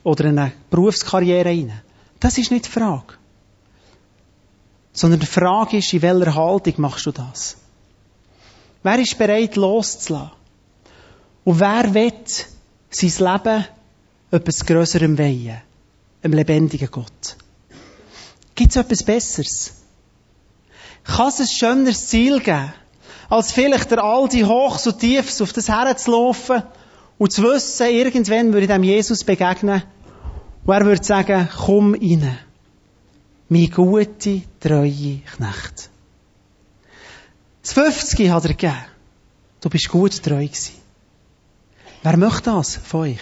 oder 0.02 0.24
in 0.26 0.38
eine 0.38 0.52
Berufskarriere 0.70 1.48
rein. 1.48 1.80
Das 2.20 2.38
ist 2.38 2.50
nicht 2.50 2.66
die 2.66 2.70
Frage. 2.70 3.14
Sondern 4.92 5.20
die 5.20 5.26
Frage 5.26 5.78
ist, 5.78 5.92
in 5.92 6.02
welcher 6.02 6.34
Haltung 6.34 6.74
machst 6.78 7.06
du 7.06 7.12
das? 7.12 7.56
Wer 8.82 8.98
ist 8.98 9.18
bereit, 9.18 9.56
loszulassen? 9.56 10.32
Und 11.44 11.60
wer 11.60 11.94
will 11.94 12.12
sein 12.90 13.32
Leben 13.32 13.64
etwas 14.30 14.66
Größerem 14.66 15.18
weihen? 15.18 15.60
Einem 16.22 16.34
lebendigen 16.34 16.90
Gott. 16.90 17.36
Gibt 18.54 18.70
es 18.70 18.76
etwas 18.76 19.02
Besseres? 19.02 19.72
Kann 21.04 21.28
es 21.28 21.40
ein 21.40 21.46
schöneres 21.46 22.08
Ziel 22.08 22.40
geben, 22.40 22.72
als 23.28 23.52
vielleicht 23.52 23.90
der 23.90 24.02
all 24.02 24.28
die 24.28 24.44
Hochs 24.44 24.86
und 24.86 24.98
Tiefs 24.98 25.40
auf 25.40 25.52
das 25.52 25.68
herzulaufen 25.68 26.62
und 27.18 27.32
zu 27.32 27.42
wissen, 27.42 27.88
irgendwann 27.88 28.52
würde 28.52 28.62
ich 28.62 28.68
dem 28.68 28.84
Jesus 28.84 29.24
begegnen 29.24 29.82
und 30.64 30.74
er 30.74 30.86
würde 30.86 31.04
sagen, 31.04 31.48
komm 31.66 31.94
rein. 31.94 32.38
Mein 33.48 33.70
gute, 33.70 34.42
treue 34.60 35.20
Knecht. 35.36 35.90
Das 37.62 37.72
50 37.72 38.30
hat 38.30 38.44
er 38.44 38.50
gegeben. 38.50 38.84
Du 39.60 39.68
bist 39.68 39.88
gut 39.88 40.22
treu 40.22 40.46
gewesen. 40.46 40.74
Wer 42.02 42.16
möchte 42.16 42.50
das 42.50 42.76
von 42.76 43.00
euch? 43.00 43.20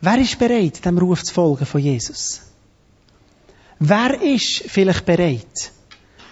Wer 0.00 0.18
ist 0.18 0.38
bereit, 0.38 0.84
dem 0.84 0.98
Ruf 0.98 1.24
zu 1.24 1.32
folgen 1.32 1.66
von 1.66 1.80
Jesus? 1.80 2.42
Wer 3.78 4.22
ist 4.22 4.64
vielleicht 4.68 5.04
bereit, 5.06 5.72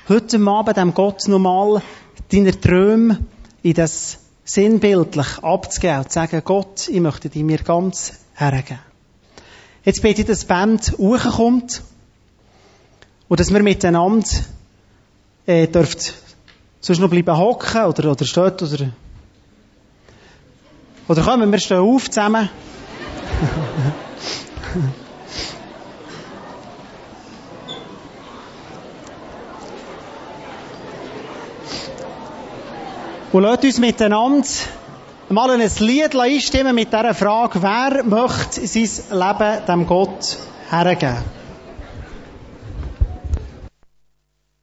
heute 0.09 0.39
Abend 0.47 0.77
dem 0.77 0.95
Gott 0.95 1.27
nochmal 1.27 1.83
deiner 2.31 2.61
Träume 2.61 3.19
in 3.63 3.75
das 3.75 4.19
sinnbildlich 4.45 5.39
abzugeben 5.43 5.99
und 5.99 6.09
zu 6.09 6.15
sagen, 6.15 6.43
Gott, 6.45 6.89
ich 6.89 7.01
möchte 7.01 7.29
dir 7.29 7.45
mir 7.45 7.59
ganz 7.59 8.15
hergeben. 8.35 8.81
Jetzt 9.85 10.03
bete 10.03 10.23
ich, 10.23 10.27
dass 10.27 10.41
die 10.41 10.47
Band 10.47 10.95
hochkommt 10.99 11.83
und 13.29 13.41
dass 13.41 13.53
wir 13.53 13.63
miteinander 13.63 14.27
äh, 15.47 15.67
dürft 15.67 16.15
sonst 16.81 16.99
noch 16.99 17.11
bleiben 17.11 17.37
hocken 17.37 17.85
oder, 17.85 18.11
oder 18.11 18.25
steht 18.25 18.63
oder 18.63 18.91
oder 21.09 21.23
kommen 21.23 21.51
wir 21.51 21.59
stehen 21.59 21.79
auf 21.79 22.11
zusammen. 22.11 22.49
Und 33.33 33.45
lasst 33.45 33.65
uns 33.65 33.79
miteinander 33.79 34.47
mal 35.31 35.51
ein 35.51 35.71
Lied 35.79 36.15
einstimmen 36.15 36.75
mit 36.75 36.93
dieser 36.93 37.15
Frage, 37.15 37.63
wer 37.63 38.05
möchte 38.05 38.67
sein 38.67 39.19
Leben 39.19 39.67
dem 39.67 39.87
Gott 39.87 40.37
hergeben? 40.71 41.42